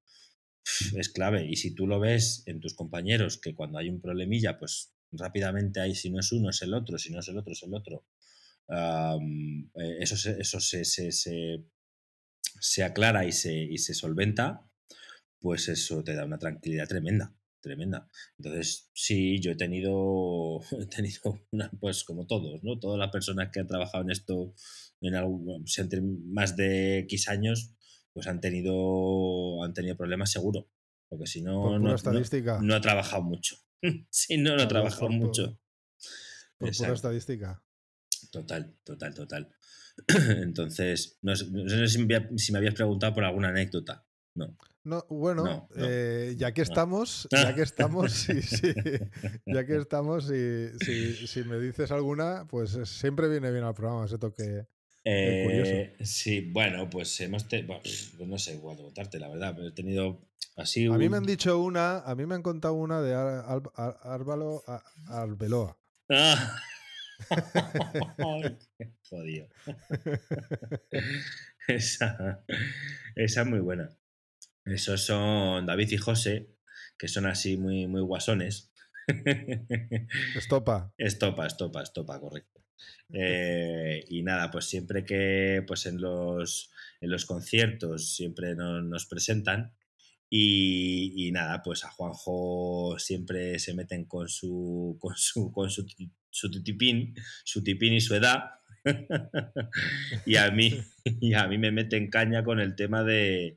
[0.95, 1.47] es clave.
[1.47, 5.80] Y si tú lo ves en tus compañeros, que cuando hay un problemilla, pues rápidamente
[5.80, 7.74] hay, si no es uno, es el otro, si no es el otro, es el
[7.74, 8.05] otro.
[8.70, 10.86] Eh, eso eso se,
[12.61, 14.70] se, aclara y se, y se solventa,
[15.39, 18.07] pues eso te da una tranquilidad tremenda tremenda.
[18.38, 22.80] Entonces, sí, yo he tenido, he tenido una, pues como todos, ¿no?
[22.80, 24.53] Todas las personas que han trabajado en esto
[25.01, 25.65] en algún,
[26.26, 27.76] más de X años,
[28.13, 30.70] pues han tenido, han tenido problemas seguro.
[31.09, 32.59] Porque si no, no, estadística.
[32.61, 33.55] No, ha trabajado mucho.
[34.09, 35.59] si no, no ha trabajado mucho.
[36.57, 37.63] Por pura estadística.
[38.32, 39.49] Total, total, total.
[40.41, 44.05] Entonces, no, sé si me habías preguntado por alguna anécdota.
[44.36, 44.57] No.
[44.84, 48.74] No, bueno, eh, ya que estamos, ya que estamos, sí, sí,
[49.45, 50.70] ya que estamos, y
[51.28, 54.65] si, me dices alguna, pues siempre viene bien al programa ese toque.
[55.03, 59.72] Eh, sí, bueno, pues hemos tenido, pues no sé cuándo contarte, la verdad, pero he
[59.74, 60.22] tenido
[60.55, 60.88] así.
[60.88, 64.63] A mí me han dicho una, a mí me han contado una de Álvaro
[65.07, 65.78] Arbeloa.
[66.09, 66.57] Ah.
[69.09, 69.47] Jodido.
[71.67, 72.45] esa,
[73.15, 73.89] esa es muy buena.
[74.65, 76.49] Esos son David y José,
[76.97, 78.72] que son así muy, muy guasones.
[80.36, 80.93] Estopa.
[80.97, 82.59] Estopa, estopa, estopa, correcto.
[83.11, 89.74] Eh, y nada, pues siempre que pues en los, en los conciertos siempre nos, presentan.
[90.32, 95.88] Y, nada, pues a Juanjo siempre se meten con su con su con su,
[96.30, 98.43] su tipín, su tipín y su edad.
[100.25, 100.82] y a mí
[101.21, 103.55] y a mí me meten caña con el tema de,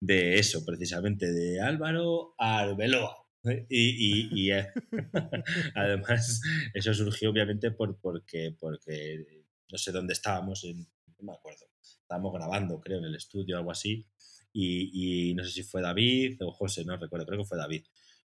[0.00, 3.16] de eso, precisamente, de Álvaro Arbeloa.
[3.44, 3.66] ¿eh?
[3.68, 4.68] Y, eh,
[5.74, 6.40] además,
[6.74, 11.66] eso surgió obviamente por, porque, porque no sé dónde estábamos, no me acuerdo.
[11.82, 14.06] Estábamos grabando, creo, en el estudio o algo así.
[14.52, 17.84] Y, no sé si fue David o José, no recuerdo, creo que fue David.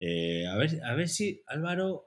[0.01, 2.07] Eh, a, ver, a ver si Álvaro,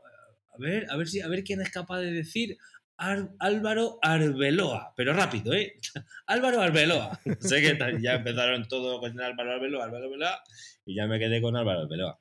[0.59, 2.57] ver, a ver si, a ver quién es capaz de decir
[2.97, 5.79] Álvaro Arbeloa, pero rápido, ¿eh?
[6.27, 7.19] Álvaro Arbeloa.
[7.39, 10.43] sé que ya empezaron todo con Álvaro Arbeloa, Álvaro Arbeloa,
[10.85, 12.19] y ya me quedé con Álvaro Arbeloa.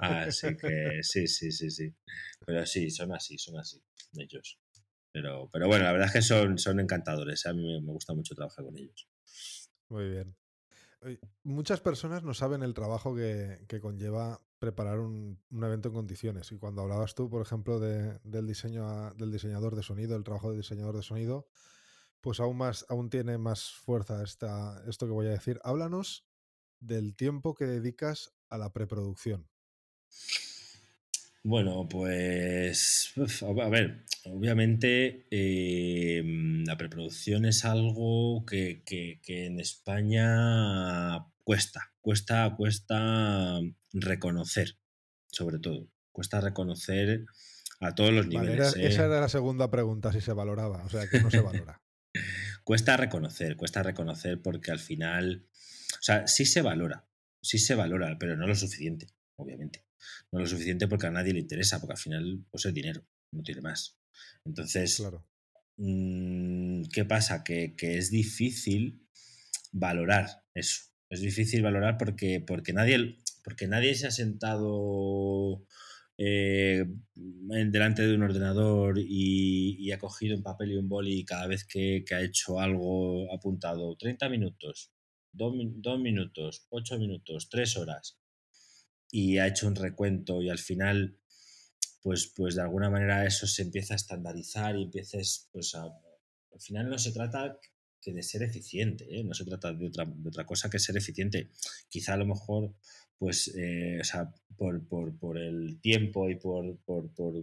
[0.00, 1.94] Así que sí, sí, sí, sí.
[2.44, 3.82] Pero sí, son así, son así,
[4.16, 4.58] ellos.
[5.12, 7.46] Pero, pero bueno, la verdad es que son, son encantadores.
[7.46, 7.50] ¿eh?
[7.50, 9.08] A mí me gusta mucho trabajar con ellos.
[9.88, 10.34] Muy bien.
[11.42, 16.50] Muchas personas no saben el trabajo que, conlleva preparar un, evento en condiciones.
[16.50, 20.56] Y cuando hablabas tú, por ejemplo, del, diseño del diseñador de sonido, el trabajo de
[20.56, 21.48] diseñador de sonido,
[22.22, 25.60] pues aún, más, aún tiene más fuerza esta, esto que voy a decir.
[25.64, 26.26] Háblanos
[26.80, 29.48] del tiempo que dedicas a la preproducción.
[31.42, 33.12] Bueno, pues
[33.42, 38.82] a ver, obviamente em, la preproducción es algo que,
[39.26, 43.60] en España cuesta, cuesta, cuesta
[43.94, 44.76] reconocer,
[45.30, 47.24] sobre todo, cuesta reconocer
[47.80, 48.76] a todos los niveles.
[48.76, 49.06] Esa ¿eh?
[49.06, 51.80] era la segunda pregunta, si se valoraba, o sea, que no se valora.
[52.64, 55.46] cuesta reconocer, cuesta reconocer porque al final,
[55.92, 57.06] o sea, sí se valora,
[57.42, 59.84] sí se valora, pero no lo suficiente, obviamente
[60.32, 63.42] no lo suficiente porque a nadie le interesa, porque al final pues es dinero, no
[63.42, 63.98] tiene más.
[64.44, 65.02] Entonces,
[65.76, 67.44] mm, ¿qué pasa?
[67.44, 69.06] Que, es difícil
[69.72, 70.82] valorar eso.
[71.10, 75.64] Es difícil valorar porque, porque, nadie, porque nadie se ha sentado
[76.16, 76.84] eh,
[77.14, 81.64] delante de un ordenador y, ha cogido un papel y un boli y cada vez
[81.64, 84.90] que, ha hecho algo apuntado 30 minutos,
[85.32, 85.54] 2
[86.00, 88.18] minutos, 8 minutos, 3 horas
[89.10, 91.18] y ha hecho un recuento y al final,
[92.02, 95.92] pues, pues de alguna manera eso se empieza a estandarizar y empieces, pues al
[96.60, 97.58] final no se trata
[98.00, 99.24] que de ser eficiente, ¿eh?
[99.24, 101.50] no se trata de otra, de otra, cosa que ser eficiente.
[101.88, 102.74] Quizá a lo mejor,
[103.18, 107.34] pues, eh, o sea, por, por, por, el tiempo y por, por, por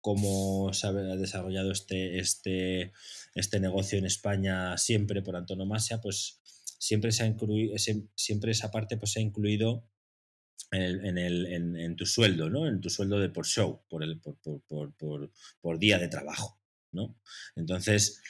[0.00, 2.92] cómo se ha desarrollado este, este,
[3.34, 6.40] este negocio en España siempre por antonomasia, pues
[6.78, 7.74] siempre, se ha incluido,
[8.14, 9.84] siempre esa parte pues, se ha incluido
[10.70, 12.66] en, el, en, tu sueldo, ¿no?
[12.66, 16.60] En tu sueldo de por show, por, el, por, por, por, por día de trabajo,
[16.92, 17.18] ¿no?
[17.56, 18.20] Entonces,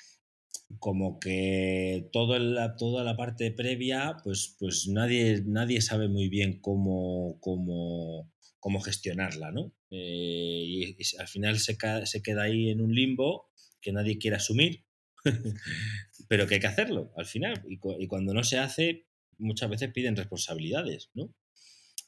[0.79, 6.61] como que todo la, toda la parte previa, pues, pues nadie, nadie sabe muy bien
[6.61, 9.73] cómo, cómo, cómo gestionarla, ¿no?
[9.91, 13.51] Eh, y, al final se, se queda ahí en un limbo
[13.81, 14.85] que nadie quiere asumir,
[16.29, 17.63] pero que hay que hacerlo al final.
[17.69, 19.07] Y, y, cuando no se hace,
[19.39, 21.35] muchas veces piden responsabilidades, ¿no?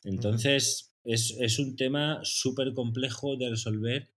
[0.04, 4.10] Entonces, es, es, un tema súper complejo de resolver,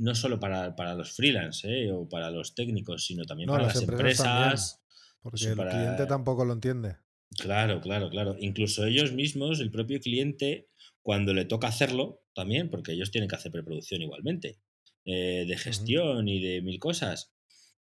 [0.00, 1.92] no solo para, para los freelance ¿eh?
[1.92, 4.80] o para los técnicos, sino también para las, empresas.
[5.22, 6.96] porque el cliente tampoco lo entiende.
[7.38, 8.36] Claro, claro, claro.
[8.40, 10.68] Incluso ellos mismos, el propio cliente,
[11.02, 14.58] cuando le toca hacerlo, también, porque ellos tienen que hacer preproducción igualmente,
[15.04, 17.32] eh, de gestión y de mil cosas.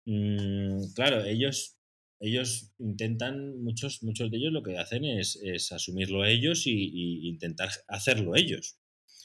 [0.06, 1.76] Mm, claro, ellos,
[2.20, 5.36] ellos intentan, muchos, muchos de ellos lo que hacen es,
[5.72, 8.78] asumirlo ellos y, intentar hacerlo ellos.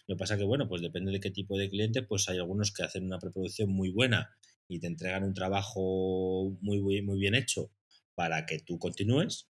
[0.09, 2.71] Lo que pasa que, bueno, pues depende de qué tipo de cliente, pues hay algunos
[2.71, 4.35] que hacen una preproducción muy buena
[4.67, 7.71] y te entregan un trabajo muy, muy, muy bien hecho
[8.15, 9.51] para que tú continúes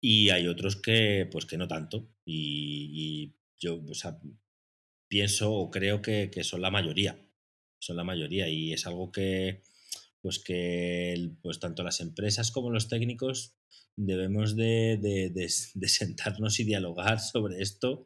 [0.00, 2.08] y hay otros que, pues que no tanto.
[2.24, 3.80] Y, yo
[5.06, 7.16] pienso o creo que, son la mayoría.
[7.78, 8.48] Son la mayoría.
[8.48, 9.62] Y es algo que,
[10.20, 13.54] pues que pues tanto las empresas como los técnicos
[13.94, 15.48] debemos de, de
[15.88, 18.04] sentarnos y dialogar sobre esto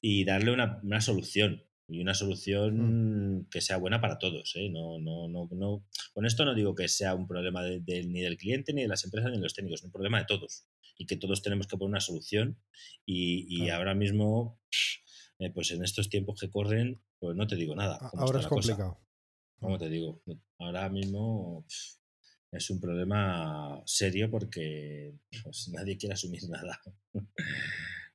[0.00, 4.54] y darle una, una solución y una solución que sea buena para todos.
[4.56, 4.68] ¿eh?
[4.68, 8.36] No, no, no, no, con esto no digo que sea un problema de, ni del
[8.36, 10.66] cliente, ni de las empresas, ni de los técnicos, es un problema de todos
[10.98, 12.60] y que todos tenemos que poner una solución
[13.06, 14.60] y, y ahora mismo,
[15.38, 17.98] eh, pues en estos tiempos que corren, pues no te digo nada.
[18.14, 19.00] Ahora es complicado.
[19.60, 20.22] ¿Cómo te digo?
[20.58, 21.64] Ahora mismo
[22.52, 26.80] es un problema serio porque pues, nadie quiere asumir nada.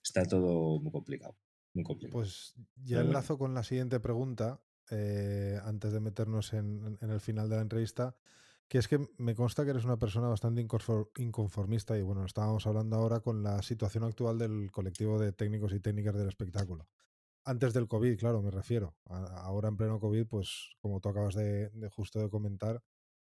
[0.03, 1.35] Está todo muy complicado.
[2.11, 4.61] Pues ya enlazo con la siguiente pregunta,
[4.91, 8.15] eh, antes de meternos en, el final de la entrevista,
[8.67, 12.95] que es que me consta que eres una persona bastante inconformista y bueno, estábamos hablando
[12.95, 16.87] ahora con la situación actual del colectivo de técnicos y técnicas del espectáculo.
[17.45, 18.95] Antes del COVID, claro, me refiero.
[19.05, 22.81] ahora en pleno COVID, pues como tú acabas de justo de comentar,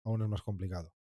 [0.04, 0.95] aún es más complicado.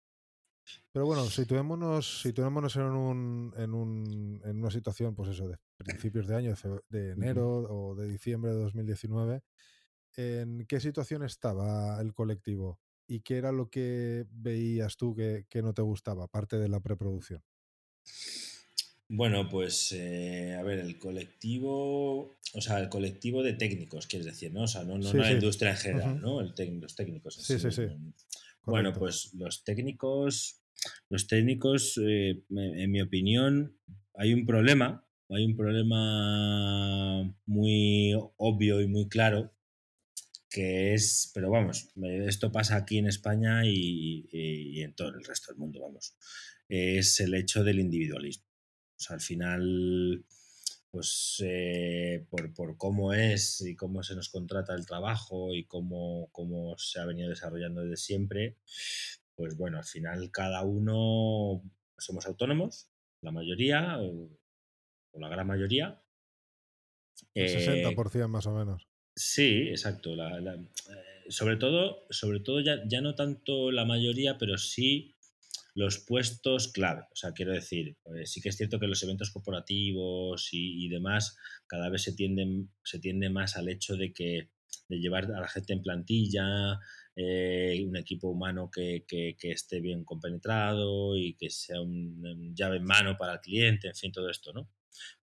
[0.91, 6.27] Pero bueno, situémonos, situémonos en, un, en, un, en una situación, pues eso, de principios
[6.27, 6.53] de año,
[6.89, 9.41] de, enero o de diciembre de 2019.
[10.15, 12.79] ¿En qué situación estaba el colectivo?
[13.07, 17.43] ¿Y qué era lo que veías tú que, no te gustaba, aparte de la preproducción?
[19.09, 24.53] Bueno, pues eh, a ver, el colectivo, o sea, el colectivo de técnicos, quieres decir,
[24.53, 24.63] ¿no?
[24.63, 26.39] O sea, no, no, la industria en general, ¿no?
[26.39, 27.35] El los técnicos.
[27.35, 27.83] sí, sí, sí.
[28.65, 30.61] Bueno, pues los técnicos,
[31.09, 33.77] los técnicos, eh, en mi opinión,
[34.15, 39.53] hay un problema, hay un problema muy obvio y muy claro,
[40.49, 41.89] que es, pero vamos,
[42.25, 46.15] esto pasa aquí en España y, en todo el resto del mundo, vamos,
[46.69, 48.45] es el hecho del individualismo.
[48.95, 50.23] O sea, al final,
[50.93, 56.29] pues eh, por, por, cómo es y cómo se nos contrata el trabajo y cómo,
[56.31, 58.57] cómo, se ha venido desarrollando desde siempre,
[59.33, 61.63] pues bueno, al final cada uno
[61.97, 62.91] somos autónomos,
[63.21, 64.29] la mayoría o,
[65.19, 65.99] la gran mayoría.
[67.33, 68.87] El 60% eh, más o menos.
[69.15, 70.13] Sí, exacto.
[70.13, 70.69] Eh,
[71.29, 75.12] sobre todo, sobre todo ya, ya no tanto la mayoría, pero sí
[75.75, 77.01] los puestos clave.
[77.11, 81.37] O sea, quiero decir, pues sí que es cierto que los eventos corporativos y, demás
[81.67, 84.49] cada vez se tienden, se tiende más al hecho de que
[84.89, 86.79] de llevar a la gente en plantilla,
[87.15, 89.05] eh, un equipo humano que,
[89.41, 94.11] esté bien compenetrado y que sea un, llave en mano para el cliente, en fin,
[94.11, 94.69] todo esto, ¿no?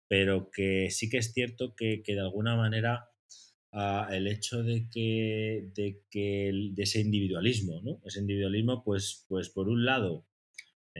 [0.08, 3.10] Pero que sí que es cierto que, de alguna manera
[3.72, 8.00] ah, el hecho de que, de que de ese individualismo, ¿no?
[8.04, 10.26] Ese individualismo, pues, pues por un lado,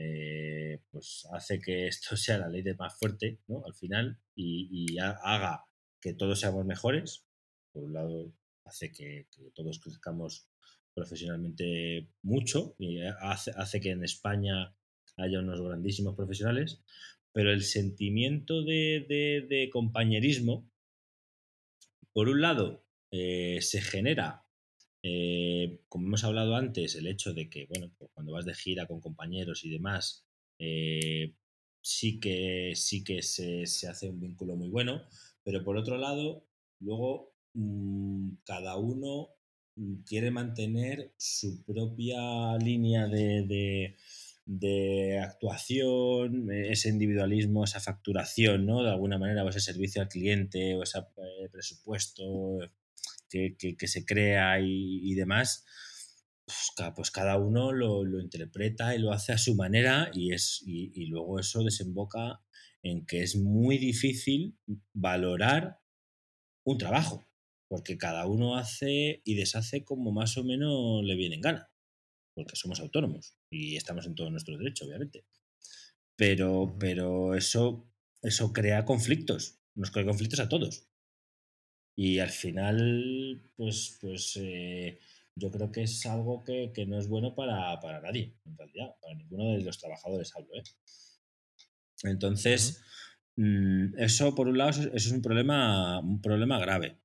[0.03, 3.63] eh, pues hace que esto sea la ley de más fuerte, ¿no?
[3.65, 5.65] Al final, y, haga
[6.01, 7.25] que todos seamos mejores.
[7.71, 8.33] Por un lado,
[8.65, 10.47] hace que, todos crezcamos
[10.93, 14.75] profesionalmente mucho y hace, hace, que en España
[15.17, 16.81] haya unos grandísimos profesionales,
[17.31, 20.69] pero el sentimiento de, compañerismo,
[22.13, 24.45] por un lado, eh, se genera
[25.03, 28.87] eh, como hemos hablado antes, el hecho de que, bueno, pues cuando vas de gira
[28.87, 30.25] con compañeros y demás,
[30.59, 31.33] eh,
[31.81, 35.03] sí que, sí que se, hace un vínculo muy bueno,
[35.43, 36.45] pero por otro lado,
[36.79, 39.29] luego mm, cada uno
[39.75, 43.95] mm, quiere mantener su propia línea de,
[45.23, 48.83] actuación, ese individualismo, esa facturación, ¿no?
[48.83, 52.59] De alguna manera, o ese servicio al cliente, o ese eh, presupuesto,
[53.31, 55.65] que, se crea y, demás,
[56.45, 61.05] pues, pues, cada uno lo, interpreta y lo hace a su manera y, es, y,
[61.07, 62.41] luego eso desemboca
[62.83, 64.57] en que es muy difícil
[64.93, 65.79] valorar
[66.65, 67.25] un trabajo,
[67.69, 71.71] porque cada uno hace y deshace como más o menos le viene en gana,
[72.35, 75.25] porque somos autónomos y estamos en todo nuestro derecho, obviamente.
[76.17, 77.87] Pero, pero eso,
[78.21, 80.90] eso crea conflictos, nos crea conflictos a todos.
[81.95, 84.99] Y al final, pues, pues eh,
[85.35, 89.51] yo creo que es algo que, no es bueno para, nadie, en realidad, para ninguno
[89.51, 90.55] de los trabajadores hablo.
[90.55, 90.63] ¿eh?
[92.03, 92.81] Entonces,
[93.35, 96.97] mm, eso por un lado, eso es un problema, un problema grave.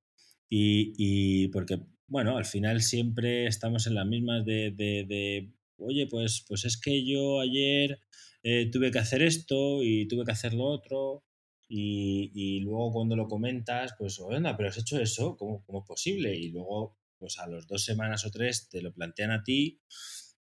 [0.49, 6.65] Y, porque, bueno, al final siempre estamos en las mismas de, de, oye, pues, pues
[6.65, 8.01] es que yo ayer
[8.43, 11.26] eh, tuve que hacer esto y tuve que hacer lo otro.
[11.69, 16.37] Y, luego cuando lo comentas, pues, anda, pero has hecho eso, ¿cómo, ¿cómo, es posible?
[16.37, 19.81] Y luego, pues a las dos semanas o tres te lo plantean a ti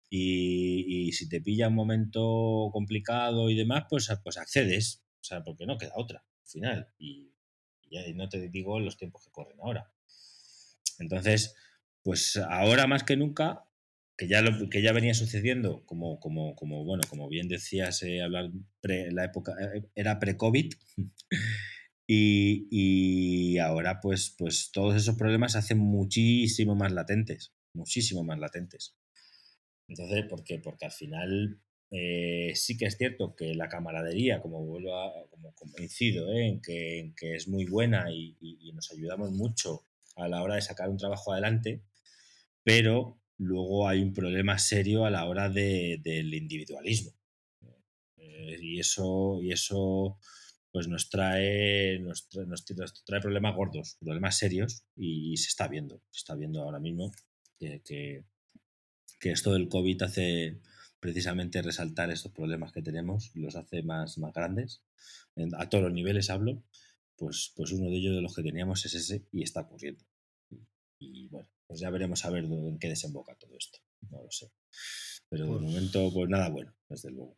[0.08, 5.66] y, si te pilla un momento complicado y demás, pues, pues accedes, o sea, porque
[5.66, 6.88] no queda otra al final.
[6.98, 7.32] Y,
[7.82, 9.92] y no te digo los tiempos que corren ahora.
[10.98, 11.54] Entonces,
[12.02, 13.64] pues ahora más que nunca,
[14.16, 18.22] que ya, lo, que ya venía sucediendo, como, como, como, bueno, como bien decías, eh,
[18.22, 18.50] hablar
[18.82, 20.72] la época, eh, era pre-COVID,
[22.06, 28.38] y, y, ahora pues, pues todos esos problemas se hacen muchísimo más latentes, muchísimo más
[28.38, 28.96] latentes.
[29.88, 30.58] Entonces, ¿por qué?
[30.58, 31.60] Porque al final
[31.90, 37.12] eh, sí que es cierto que la camaradería, como vuelvo a, como, incido, en, que,
[37.16, 38.36] que, es muy buena y,
[38.74, 39.86] nos ayudamos mucho
[40.16, 41.82] a la hora de sacar un trabajo adelante,
[42.64, 47.12] pero luego hay un problema serio a la hora de, del individualismo.
[48.16, 50.18] Eh, y eso, y eso
[50.76, 56.34] pues nos trae, nos trae, problemas gordos, problemas serios, y se está viendo, se está
[56.34, 57.12] viendo ahora mismo
[57.58, 58.24] que, que,
[59.30, 60.60] esto del COVID hace
[61.00, 64.82] precisamente resaltar estos problemas que tenemos, los hace más, más grandes,
[65.56, 66.62] a todos los niveles hablo,
[67.16, 70.04] pues, pues uno de ellos de los que teníamos es ese y está ocurriendo.
[70.98, 73.78] Y, bueno, pues ya veremos a ver en qué desemboca todo esto.
[74.10, 74.50] No lo sé.
[75.28, 77.36] Pero de pues momento, pues nada bueno, desde luego.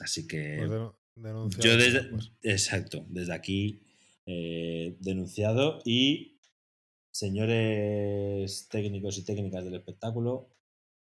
[0.00, 0.56] Así que.
[0.58, 2.04] Pues yo desde.
[2.04, 2.32] Pues.
[2.42, 3.82] Exacto, desde aquí
[4.26, 6.38] eh, denunciado y
[7.10, 10.54] señores técnicos y técnicas del espectáculo,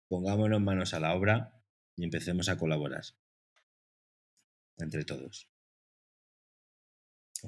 [0.08, 1.60] pongámonos manos a la obra
[1.96, 3.04] y empecemos a colaborar
[4.78, 5.50] entre todos.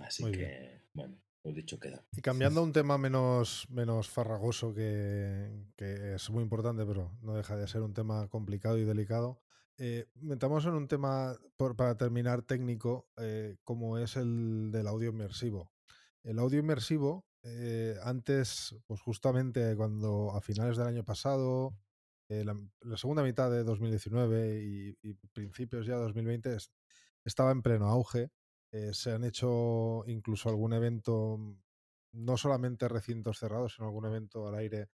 [0.01, 1.17] Así que, bueno,
[1.53, 2.05] dicho queda.
[2.11, 7.55] Y cambiando a un tema menos, menos farragoso, que, es muy importante, pero no deja
[7.55, 9.41] de ser un tema complicado y delicado.
[9.77, 11.37] Eh, metamos en un tema,
[11.75, 15.71] para terminar, técnico, eh, como es el del audio inmersivo.
[16.23, 21.77] El audio inmersivo, eh, antes, pues justamente cuando a finales del año pasado,
[22.29, 26.57] la, segunda mitad de 2019 y, y principios ya de 2020,
[27.23, 28.31] estaba en pleno auge
[28.77, 31.59] eh, se han hecho incluso algún evento, mm,
[32.13, 34.89] no solamente recintos cerrados, sino algún evento al aire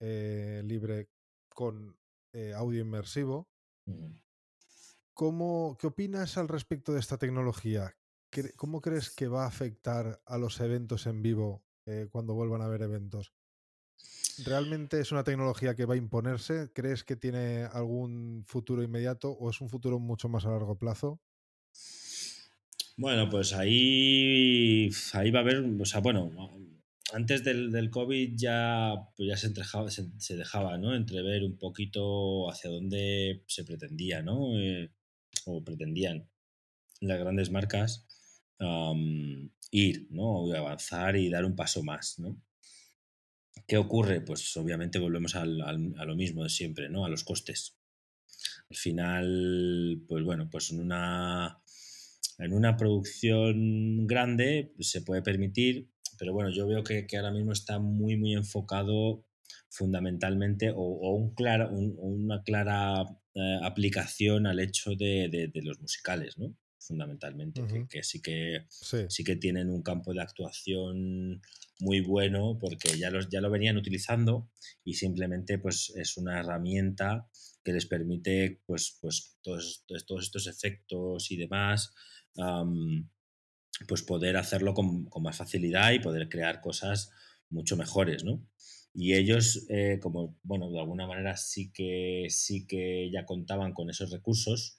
[0.00, 1.08] eh, libre
[1.48, 1.96] con
[2.34, 3.48] eh, audio inmersivo.
[5.14, 7.96] ¿Cómo, ¿Qué opinas al respecto de esta tecnología?
[8.56, 11.62] ¿Cómo crees que va a afectar a los eventos en vivo
[12.10, 13.34] cuando vuelvan a haber eventos?
[14.44, 16.72] ¿Realmente es una tecnología que va a imponerse?
[16.72, 21.20] ¿Crees que tiene algún futuro inmediato o es un futuro mucho más a largo plazo?
[22.96, 26.30] Bueno, pues ahí, ahí va a haber, o sea, bueno,
[27.12, 30.94] antes del, del COVID ya, pues ya se, entregaba, se, dejaba ¿no?
[30.94, 34.58] entrever un poquito hacia dónde se pretendía, ¿no?
[34.58, 34.92] Eh,
[35.46, 36.28] o pretendían
[37.00, 38.06] las grandes marcas
[39.72, 40.52] ir, ¿no?
[40.54, 42.40] avanzar y dar un paso más, ¿no?
[43.66, 44.20] ¿Qué ocurre?
[44.20, 47.04] Pues obviamente volvemos al, a lo mismo de siempre, ¿no?
[47.04, 47.76] A los costes.
[48.70, 51.61] Al final, pues bueno, pues en una
[52.44, 55.88] en una producción grande se puede permitir,
[56.18, 59.24] pero bueno, yo veo que, ahora mismo está muy, muy enfocado
[59.68, 61.34] fundamentalmente o, un
[61.98, 63.04] una clara
[63.34, 66.56] eh, aplicación al hecho de, los musicales, ¿no?
[66.78, 69.22] Fundamentalmente, que, sí que sí.
[69.22, 71.40] que tienen un campo de actuación
[71.78, 74.50] muy bueno porque ya, los, ya lo venían utilizando
[74.84, 77.28] y simplemente pues es una herramienta
[77.62, 81.94] que les permite pues, pues todos, todos estos efectos y demás
[82.34, 87.10] pues poder hacerlo con, más facilidad y poder crear cosas
[87.50, 88.46] mucho mejores, ¿no?
[88.94, 93.88] Y ellos, eh, como, bueno, de alguna manera sí que, sí que ya contaban con
[93.90, 94.78] esos recursos,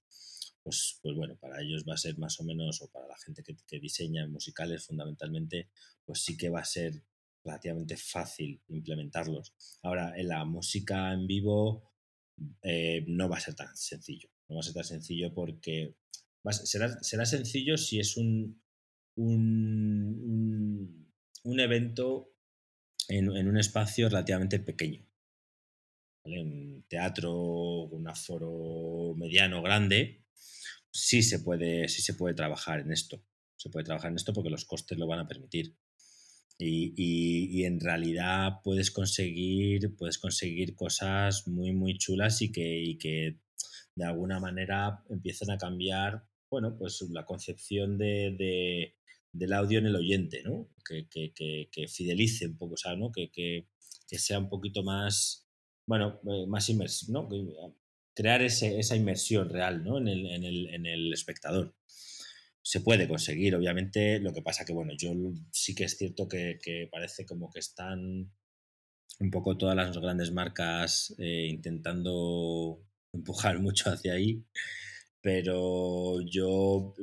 [0.61, 3.43] pues, pues bueno, para ellos va a ser más o menos, o para la gente
[3.43, 5.69] que, que diseña musicales fundamentalmente,
[6.05, 7.03] pues sí que va a ser
[7.43, 9.53] relativamente fácil implementarlos.
[9.81, 11.93] Ahora, en la música en vivo
[12.61, 14.29] eh, no va a ser tan sencillo.
[14.47, 15.95] No va a ser tan sencillo porque
[16.51, 18.61] será, será sencillo si es un,
[19.15, 21.03] un,
[21.43, 22.33] un evento
[23.07, 25.05] en, un espacio relativamente pequeño.
[26.25, 30.23] Un teatro, un aforo mediano, grande,
[30.91, 33.25] sí se, puede, sí se puede trabajar en esto.
[33.57, 35.75] Se puede trabajar en esto porque los costes lo van a permitir.
[36.57, 43.39] Y, en realidad puedes conseguir, puedes conseguir cosas muy, muy chulas y que, que
[43.95, 48.95] de alguna manera empiezan a cambiar, bueno, pues la concepción de,
[49.31, 50.69] del audio en el oyente, ¿no?
[50.87, 53.11] Que, fidelice un poco, o sea, ¿no?
[53.11, 53.65] Que,
[54.07, 55.47] sea un poquito más,
[55.87, 57.75] bueno, eh, más inmersivo, ¿no?
[58.13, 59.97] Crear esa inmersión real, ¿no?
[59.97, 61.75] En el, en el, en el espectador
[62.61, 64.19] se puede conseguir, obviamente.
[64.19, 65.11] Lo que pasa que, bueno, yo
[65.51, 68.31] sí que es cierto que, parece como que están
[69.19, 72.79] un poco todas las grandes marcas eh, intentando
[73.11, 74.43] empujar mucho hacia ahí,
[75.23, 76.93] pero yo,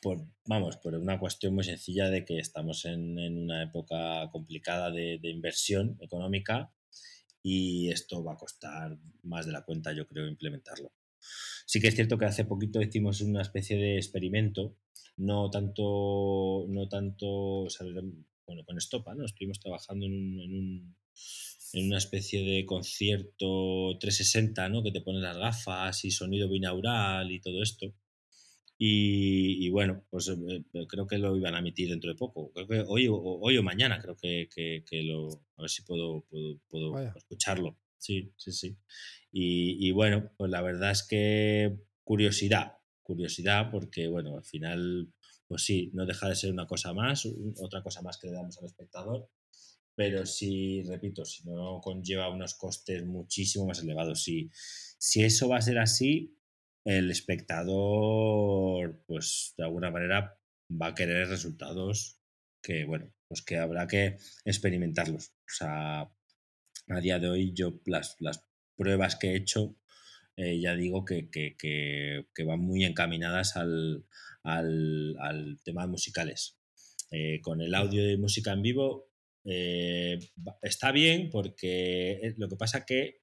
[0.00, 5.20] por, vamos, por una cuestión muy sencilla de que estamos en, una época complicada de,
[5.22, 6.72] inversión económica
[7.42, 10.92] y esto va a costar más de la cuenta, yo creo, implementarlo.
[11.66, 14.78] Sí que es cierto que hace poquito hicimos una especie de experimento
[15.18, 17.66] no tanto, no tanto,
[18.46, 19.26] bueno, con Estopa, ¿no?
[19.26, 20.96] Estuvimos trabajando en, un, en,
[21.74, 24.82] una especie de concierto 360, ¿no?
[24.82, 27.94] Que te ponen las gafas y sonido binaural y todo esto.
[28.80, 32.52] Y, bueno, pues eh, eh, creo que lo iban a emitir dentro de poco.
[32.52, 35.28] Creo que hoy, o, hoy o mañana creo que, que, lo...
[35.56, 36.24] A ver si puedo,
[36.68, 37.76] puedo, escucharlo.
[37.98, 38.78] Sí, sí, sí.
[39.32, 45.12] Y, y, bueno, pues la verdad es que curiosidad, curiosidad porque, bueno, al final,
[45.48, 47.28] pues sí, no deja de ser una cosa más,
[47.60, 49.28] otra cosa más que le damos al espectador,
[49.98, 54.22] pero sí, repito, si no conlleva unos costes muchísimo más elevados.
[54.22, 56.38] Si, si eso va a ser así,
[56.84, 60.38] el espectador, pues de alguna manera
[60.70, 62.20] va a querer resultados
[62.62, 65.30] que, bueno, pues que habrá que experimentarlos.
[65.30, 68.46] O sea, a día de hoy yo las, las
[68.76, 69.80] pruebas que he hecho
[70.36, 74.06] eh, ya digo que, van muy encaminadas al,
[75.64, 76.56] tema de musicales.
[77.10, 79.07] Eh, con el audio de música en vivo
[79.44, 80.18] eh,
[80.62, 83.22] está bien porque lo que pasa que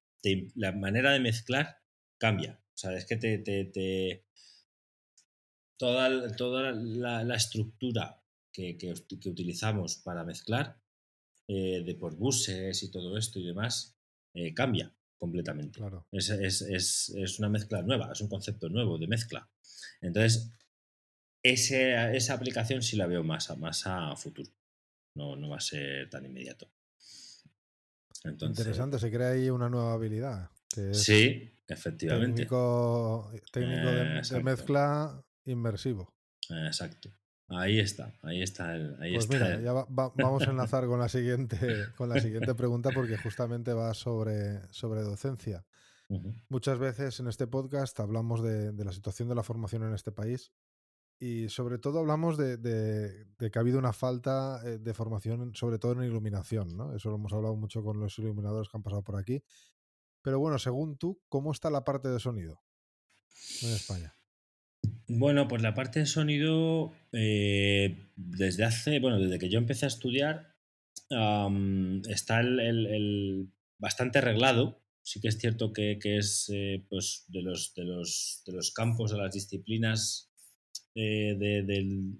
[0.55, 1.77] la manera de mezclar
[2.17, 2.59] cambia.
[2.73, 4.25] O sea, es que te,
[5.77, 8.21] toda, toda la, estructura
[8.51, 8.93] que,
[9.25, 10.79] utilizamos para mezclar,
[11.47, 13.95] de por buses y todo esto y demás,
[14.55, 15.79] cambia completamente.
[15.79, 16.07] Claro.
[16.11, 19.49] Es, es, es, es, una mezcla nueva, es un concepto nuevo de mezcla.
[20.01, 20.51] Entonces,
[21.43, 24.51] ese, esa aplicación sí la veo más a, más a futuro.
[25.15, 26.69] No, no va a ser tan inmediato.
[28.23, 30.49] Interesante, se crea ahí una nueva habilidad.
[30.91, 32.43] sí, efectivamente.
[32.43, 36.13] Técnico, técnico de, mezcla inmersivo.
[36.49, 37.09] Exacto.
[37.47, 38.95] Ahí está, ahí está el.
[38.97, 41.57] pues mira, ya vamos a enlazar con la siguiente,
[41.95, 45.63] con la siguiente pregunta porque justamente va sobre, sobre docencia.
[46.49, 50.51] Muchas veces en este podcast hablamos de, la situación de la formación en este país
[51.19, 55.93] y sobre todo hablamos de, que ha habido una falta eh, de formación, sobre todo
[55.93, 56.95] en iluminación, ¿no?
[56.95, 59.41] Eso lo hemos hablado mucho con los iluminadores que han pasado por aquí.
[60.21, 62.61] Pero bueno, según tú, ¿cómo está la parte de sonido
[63.61, 64.13] en España?
[65.07, 69.87] Bueno, pues la parte de sonido, eh, desde hace, bueno, desde que yo empecé a
[69.87, 70.55] estudiar,
[72.09, 74.81] está el, bastante arreglado.
[75.03, 79.11] Sí que es cierto que, es eh, pues de, los, de, los, de los campos,
[79.11, 80.31] de las disciplinas
[80.95, 82.13] eh, de,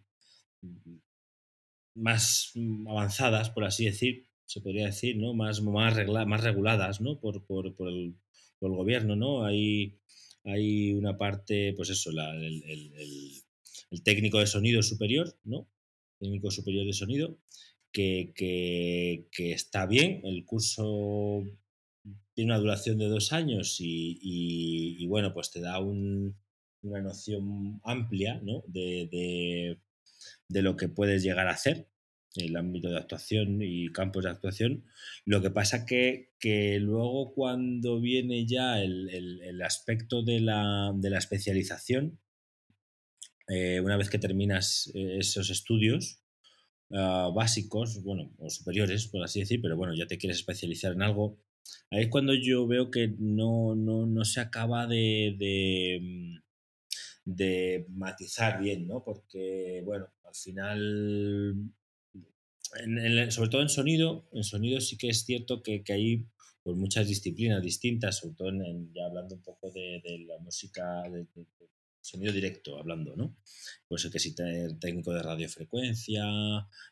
[1.96, 2.54] más
[2.88, 5.34] avanzadas, por así decir, se podría decir, ¿no?
[5.34, 5.96] Más, más,
[6.28, 7.20] más reguladas, ¿no?
[7.20, 8.16] Por, por, por, el,
[8.60, 9.46] por el gobierno, ¿no?
[9.46, 9.98] Hay
[10.46, 13.44] hay una parte, pues eso, el,
[14.04, 15.68] técnico de sonido superior, ¿no?
[16.20, 17.38] Técnico superior de sonido,
[17.92, 21.44] que, está bien, el curso
[22.34, 25.80] tiene una duración de dos años y, bueno, pues te da
[26.86, 28.64] una noción amplia ¿no?
[28.68, 29.78] de,
[30.50, 31.88] de, lo que puedes llegar a hacer
[32.36, 34.86] el ámbito de actuación y campos de actuación.
[35.26, 42.20] Lo que pasa que, que luego cuando viene ya el, aspecto de la, especialización,
[43.48, 46.20] eh, una vez que terminas eh, esos estudios
[46.92, 51.04] ah, básicos, bueno, o superiores, por así decir, pero bueno, ya te quieres especializar en
[51.04, 51.40] algo,
[51.92, 56.42] ahí es cuando yo veo que no, no, se acaba de, de,
[57.26, 59.04] de matizar bien, ¿no?
[59.04, 61.74] Porque, bueno, al final
[63.30, 66.26] sobre todo en sonido, en sonido sí que es cierto que, que hay
[66.64, 71.26] pues, muchas disciplinas distintas, sobre todo en, ya hablando un poco de, la música, de,
[72.02, 73.38] sonido directo hablando, ¿no?
[73.88, 76.24] Pues que si técnico de radiofrecuencia,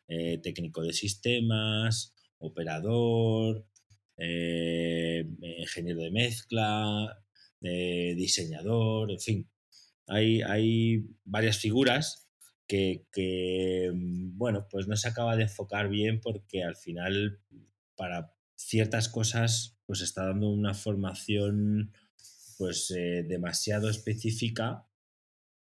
[0.08, 3.66] eh, técnico de sistemas, operador,
[4.18, 5.28] eh,
[5.60, 7.24] ingeniero de mezcla,
[7.62, 9.53] diseñador, en fin.
[10.08, 12.28] Hay, hay varias figuras
[12.68, 17.40] que, que, bueno, pues no se acaba de enfocar bien porque al final
[17.96, 21.92] para ciertas cosas pues está dando una formación
[22.58, 24.88] pues eh, demasiado específica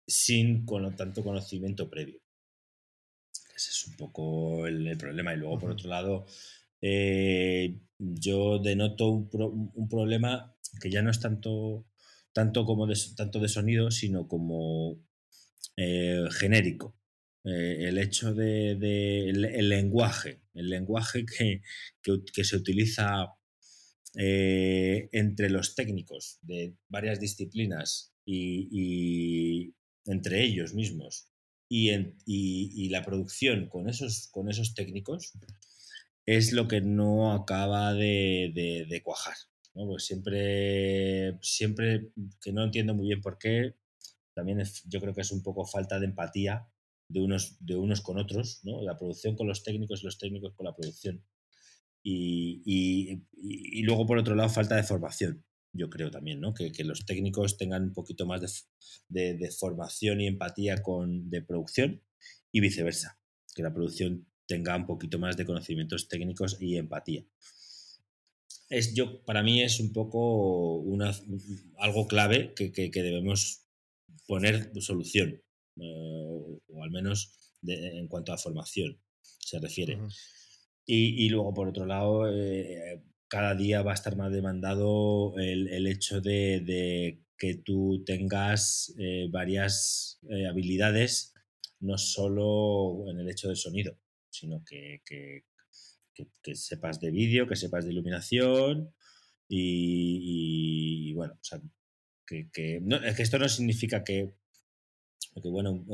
[0.07, 2.21] sin con tanto conocimiento previo.
[3.55, 5.33] Ese es un poco el, problema.
[5.33, 6.25] Y luego, por otro lado,
[6.81, 11.85] eh, yo denoto un, problema que ya no es tanto,
[12.33, 14.99] tanto, como de, tanto de sonido, sino como
[15.77, 16.95] eh, genérico.
[17.43, 18.71] el hecho de,
[19.29, 21.61] el, lenguaje, el lenguaje que,
[22.33, 23.33] que se utiliza
[24.15, 29.73] eh, entre los técnicos de varias disciplinas y,
[30.05, 31.31] entre ellos mismos
[31.67, 35.33] y, la producción con esos, con esos técnicos
[36.27, 39.35] es lo que no acaba de, cuajar.
[39.73, 43.75] Pues siempre, siempre que no entiendo muy bien por qué,
[44.33, 46.67] también yo creo que es un poco falta de empatía
[47.07, 50.65] de unos, de unos con otros, la producción con los técnicos y los técnicos con
[50.65, 51.23] la producción.
[52.03, 53.23] Y,
[53.83, 56.53] luego, por otro lado, falta de formación, yo creo también, ¿no?
[56.53, 58.67] Que, los técnicos tengan un poquito más
[59.07, 62.03] de, formación y empatía con, de producción
[62.51, 63.19] y viceversa,
[63.55, 67.25] que la producción tenga un poquito más de conocimientos técnicos y empatía.
[68.73, 71.11] Es, yo, para mí es un poco una,
[71.77, 73.67] algo clave que, debemos
[74.27, 75.41] poner solución,
[75.79, 79.99] eh, o al menos en cuanto a formación se refiere.
[80.85, 86.19] Y, luego, por otro lado, eh, cada día va a estar más demandado el, hecho
[86.19, 91.33] de, que tú tengas eh, varias eh, habilidades,
[91.79, 93.97] no solo en el hecho del sonido,
[94.29, 95.01] sino que,
[96.53, 98.93] sepas de vídeo, que sepas de iluminación
[99.47, 101.61] y, bueno, o sea,
[102.25, 102.81] que, que,
[103.17, 104.33] esto no significa que,
[105.33, 105.85] porque bueno,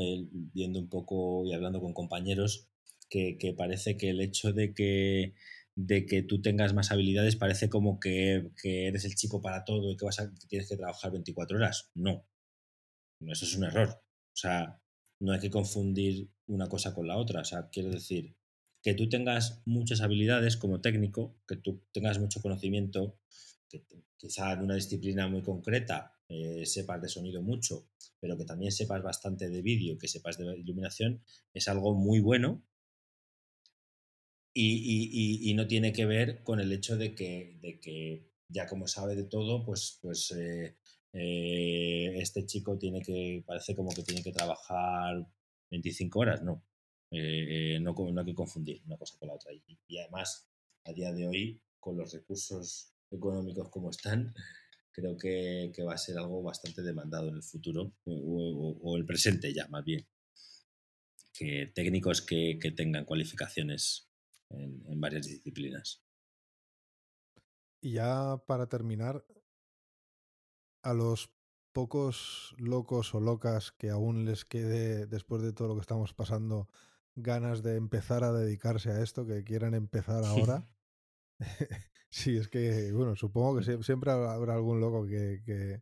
[0.54, 2.70] viendo un poco y hablando con compañeros,
[3.10, 5.34] que, parece que el hecho de que,
[5.76, 9.98] de que tú tengas más habilidades parece como que, eres el chico para todo y
[9.98, 11.90] que, vas a, tienes que trabajar 24 horas.
[11.96, 12.26] No,
[13.22, 13.90] eso es un error.
[13.90, 14.80] O sea,
[15.20, 17.42] no hay que confundir una cosa con la otra.
[17.42, 18.36] O sea, quiero decir,
[18.82, 23.20] que tú tengas muchas habilidades como técnico, que tú tengas mucho conocimiento,
[23.70, 23.84] que
[24.18, 27.90] quizá en una disciplina muy concreta eh, sepas de sonido mucho,
[28.20, 31.24] pero que también sepas bastante de vídeo, que sepas de iluminación,
[31.54, 32.64] es algo muy bueno
[34.54, 39.16] y, no tiene que ver con el hecho de que, de que ya como sabe
[39.16, 40.76] de todo, pues, pues eh,
[41.14, 45.26] eh, este chico tiene que, parece como que tiene que trabajar
[45.72, 46.64] 25 horas, no.
[47.12, 49.52] Eh, no, no, hay que confundir una cosa con la otra.
[49.54, 50.50] Y, además,
[50.86, 54.34] a día de hoy, con los recursos económicos como están,
[54.92, 59.68] creo que, va a ser algo bastante demandado en el futuro, o, el presente ya,
[59.68, 60.08] más bien.
[61.34, 64.10] Que técnicos que tengan cualificaciones
[64.50, 66.04] en, varias disciplinas.
[67.82, 69.26] Y ya para terminar,
[70.82, 71.30] a los
[71.72, 76.68] pocos locos o locas que aún les quede, después de todo lo que estamos pasando,
[77.22, 80.66] ganas de empezar a dedicarse a esto, que quieran empezar ahora.
[82.10, 85.82] sí, es que, bueno, supongo que siempre habrá algún loco que,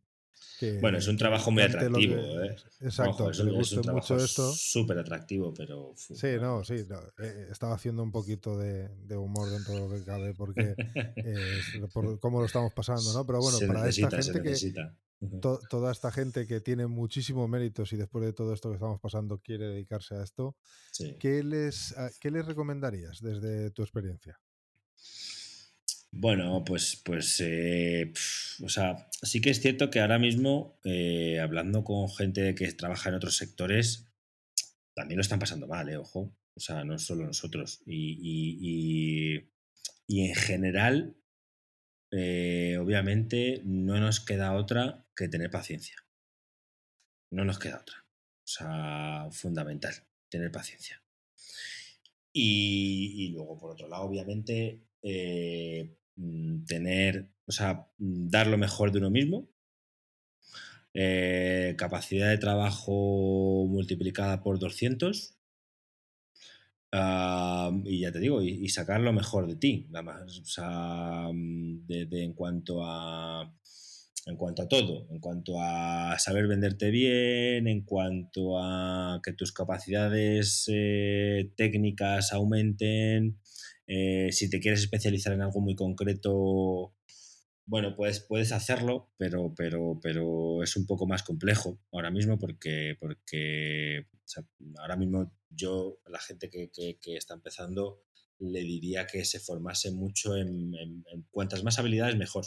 [0.81, 2.15] bueno, es un trabajo muy atractivo.
[2.15, 2.55] ¿eh?
[2.81, 4.51] Exacto, es, le mucho esto.
[4.53, 5.93] Súper atractivo, pero.
[5.95, 6.85] sí, no, sí.
[7.19, 10.75] Eh, estaba haciendo un poquito de, humor dentro de lo que cabe, porque
[11.93, 13.25] por cómo lo estamos pasando, ¿no?
[13.25, 15.39] Pero bueno, para esta gente que.
[15.69, 19.39] toda esta gente que tiene muchísimos méritos y después de todo esto que estamos pasando
[19.39, 20.55] quiere dedicarse a esto,
[21.19, 24.39] ¿qué, les, ¿qué les recomendarías desde tu experiencia?
[26.11, 28.11] Bueno, pues, pues, eh,
[28.63, 33.09] o sea, sí que es cierto que ahora mismo, eh, hablando con gente que trabaja
[33.09, 34.07] en otros sectores,
[34.95, 35.97] también lo están pasando mal, ¿eh?
[35.97, 36.35] Ojo.
[36.57, 37.83] O sea, no solo nosotros.
[37.85, 39.43] Y,
[40.07, 41.15] en general,
[42.11, 45.97] eh, obviamente, no nos queda otra que tener paciencia.
[47.31, 48.07] No nos queda otra.
[48.43, 49.93] O sea, fundamental,
[50.29, 51.03] tener paciencia.
[52.33, 58.91] Y, luego, por otro lado, obviamente, eh, mm, tener, o sea, mm, dar lo mejor
[58.91, 59.49] de uno mismo,
[60.93, 65.35] eh, capacidad de trabajo multiplicada por 200
[67.83, 71.85] y ya te digo, y, sacar lo mejor de ti, nada más, o sea, mm,
[71.89, 73.53] en cuanto a
[74.27, 79.53] en cuanto a todo, en cuanto a saber venderte bien, en cuanto a que tus
[79.53, 83.39] capacidades eh, técnicas aumenten,
[83.87, 86.93] eh, si te quieres especializar en algo muy concreto,
[87.65, 92.95] bueno, pues puedes hacerlo, pero, pero, pero es un poco más complejo ahora mismo porque,
[92.99, 94.07] porque
[94.77, 96.69] ahora mismo yo, la gente que,
[97.15, 98.03] está empezando,
[98.39, 102.45] le diría que se formase mucho en, en cuantas más habilidades mejor.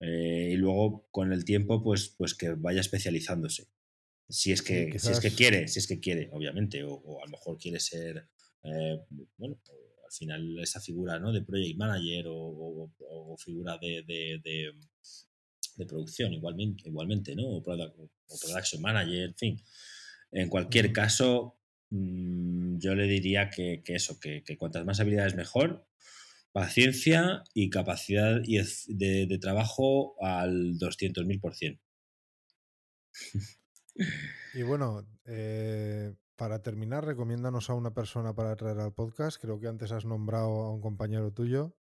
[0.00, 3.68] Eh, y luego con el tiempo, pues, pues que vaya especializándose.
[4.28, 7.32] Si es que, si es que quiere, si es que quiere, obviamente, o, a lo
[7.32, 8.28] mejor quiere ser,
[8.62, 8.98] eh,
[9.36, 9.60] bueno,
[10.10, 11.32] al final esa figura ¿no?
[11.32, 14.40] de project manager o, figura de, de,
[15.76, 17.48] de, producción igualmente, igualmente ¿no?
[17.48, 19.62] O, production manager, en fin.
[20.32, 21.58] En cualquier caso,
[21.90, 25.86] mm, yo le diría que, que eso, que, que, cuantas más habilidades mejor,
[26.52, 31.78] paciencia y capacidad de, de trabajo al 200.000%.
[34.54, 39.38] Y bueno, eh, para terminar, recomiéndanos a una persona para traer al podcast.
[39.38, 41.76] Creo que antes has nombrado a un compañero tuyo.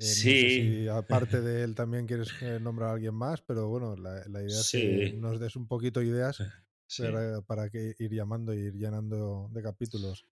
[0.00, 0.50] Eh, sí.
[0.50, 4.58] si aparte de él también quieres eh, nombrar a alguien más, pero bueno, la, idea
[4.58, 6.42] es que nos des un poquito ideas
[6.98, 10.26] para, para, que ir llamando y ir llenando de capítulos.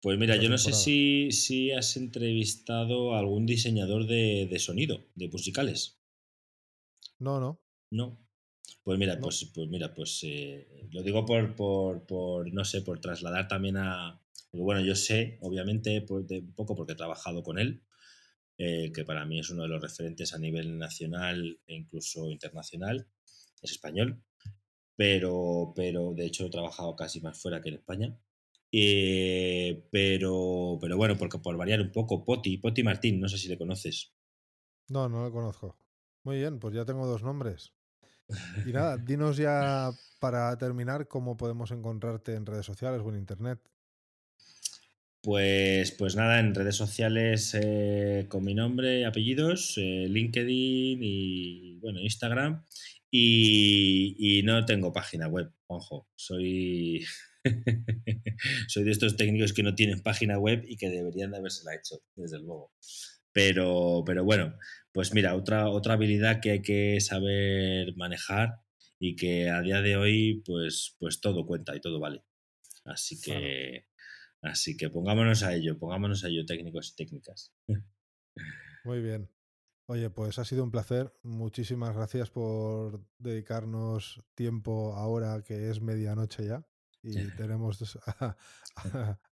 [0.00, 5.28] Pues mira, yo no sé si, si, has entrevistado a algún diseñador de, sonido, de
[5.28, 6.00] musicales.
[7.18, 7.60] No, no.
[7.90, 8.25] No.
[8.86, 13.48] Pues mira, pues, pues mira, pues eh, lo digo por, por, no sé, por trasladar
[13.48, 14.22] también a.
[14.48, 17.82] Porque bueno, yo sé, obviamente, pues, un poco porque he trabajado con él,
[18.58, 23.08] eh, que para mí es uno de los referentes a nivel nacional e incluso internacional.
[23.60, 24.22] Es español,
[24.94, 28.16] pero, pero de hecho he trabajado casi más fuera que en España.
[28.70, 33.48] Eh, pero, pero bueno, porque por variar un poco, Poti, Poti Martín, no sé si
[33.48, 34.14] le conoces.
[34.86, 35.76] No, no lo conozco.
[36.22, 37.75] Muy bien, pues ya tengo dos nombres.
[38.66, 43.60] Y nada, dinos ya para terminar cómo podemos encontrarte en redes sociales o en internet.
[45.22, 51.78] Pues, pues nada, en redes sociales eh, con mi nombre y apellidos, eh, LinkedIn y
[51.80, 52.64] bueno, Instagram.
[53.10, 57.04] Y, no tengo página web, ojo, soy
[58.68, 62.02] Soy de estos técnicos que no tienen página web y que deberían de habérsela hecho,
[62.14, 62.72] desde luego.
[63.32, 64.56] Pero, pero bueno,
[64.96, 68.62] pues mira, otra, otra habilidad que hay que saber manejar
[68.98, 72.24] y que a día de hoy, pues, pues todo cuenta y todo vale.
[72.82, 73.88] Así que,
[74.40, 77.52] así que pongámonos a ello, pongámonos a ello, técnicos y técnicas.
[78.84, 79.28] Muy bien.
[79.84, 81.12] Oye, pues ha sido un placer.
[81.22, 86.66] Muchísimas gracias por dedicarnos tiempo ahora que es medianoche ya
[87.02, 87.98] y tenemos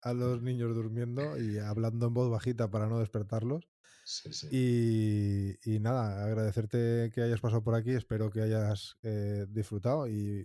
[0.00, 3.68] a, los niños durmiendo y hablando en voz bajita para no despertarlos.
[4.50, 10.44] Y, nada, agradecerte que hayas pasado por aquí, espero que hayas eh, disfrutado y,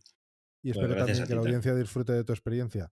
[0.62, 2.92] pues espero también que la audiencia disfrute de tu experiencia.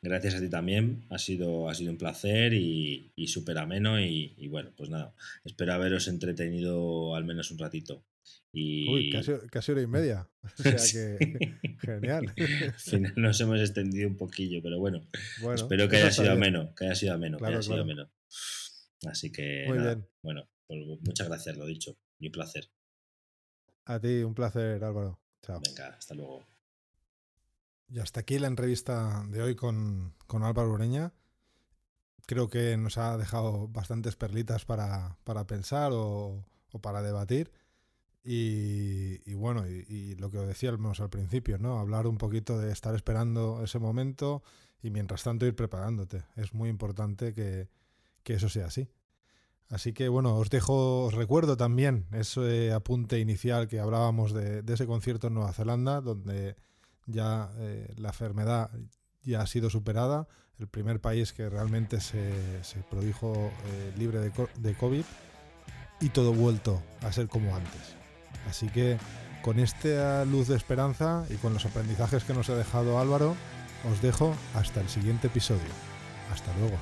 [0.00, 4.72] Gracias a ti también, ha sido, ha sido un placer y, súper ameno y, bueno,
[4.76, 5.14] pues nada,
[5.44, 8.04] espero haberos entretenido al menos un ratito.
[8.54, 10.28] Uy, casi, hora y media.
[10.58, 12.32] O sea que genial.
[12.36, 15.06] Al final nos hemos extendido un poquillo, pero bueno,
[15.54, 18.10] espero que haya sido ameno, que haya sido ameno, que haya sido ameno.
[19.06, 19.66] Así que
[20.22, 22.70] bueno, pues muchas gracias, lo dicho, y un placer.
[23.84, 25.18] A ti, un placer, Álvaro.
[25.42, 25.60] Chao.
[25.60, 26.44] Venga, hasta luego.
[27.88, 31.12] Y hasta aquí la entrevista de hoy con, con Álvaro Ureña.
[32.26, 37.50] Creo que nos ha dejado bastantes perlitas para, para pensar o, o para debatir.
[38.24, 41.78] Y, bueno, y, lo que os decíamos al principio, ¿no?
[41.78, 44.42] Hablar un poquito de estar esperando ese momento
[44.80, 46.24] y mientras tanto ir preparándote.
[46.36, 47.68] Es muy importante que,
[48.26, 48.88] eso sea así.
[49.68, 54.86] Así que bueno, os dejo, os recuerdo también ese apunte inicial que hablábamos de, ese
[54.86, 56.56] concierto en Nueva Zelanda, donde
[57.06, 58.70] ya eh, la enfermedad
[59.22, 60.28] ya ha sido superada,
[60.58, 62.32] el primer país que realmente se,
[62.90, 65.04] prodijo eh, libre de, de COVID
[66.00, 67.96] y todo vuelto a ser como antes.
[68.46, 68.98] Así que
[69.42, 73.36] con esta luz de esperanza y con los aprendizajes que nos ha dejado Álvaro,
[73.90, 75.70] os dejo hasta el siguiente episodio.
[76.30, 76.76] Hasta luego.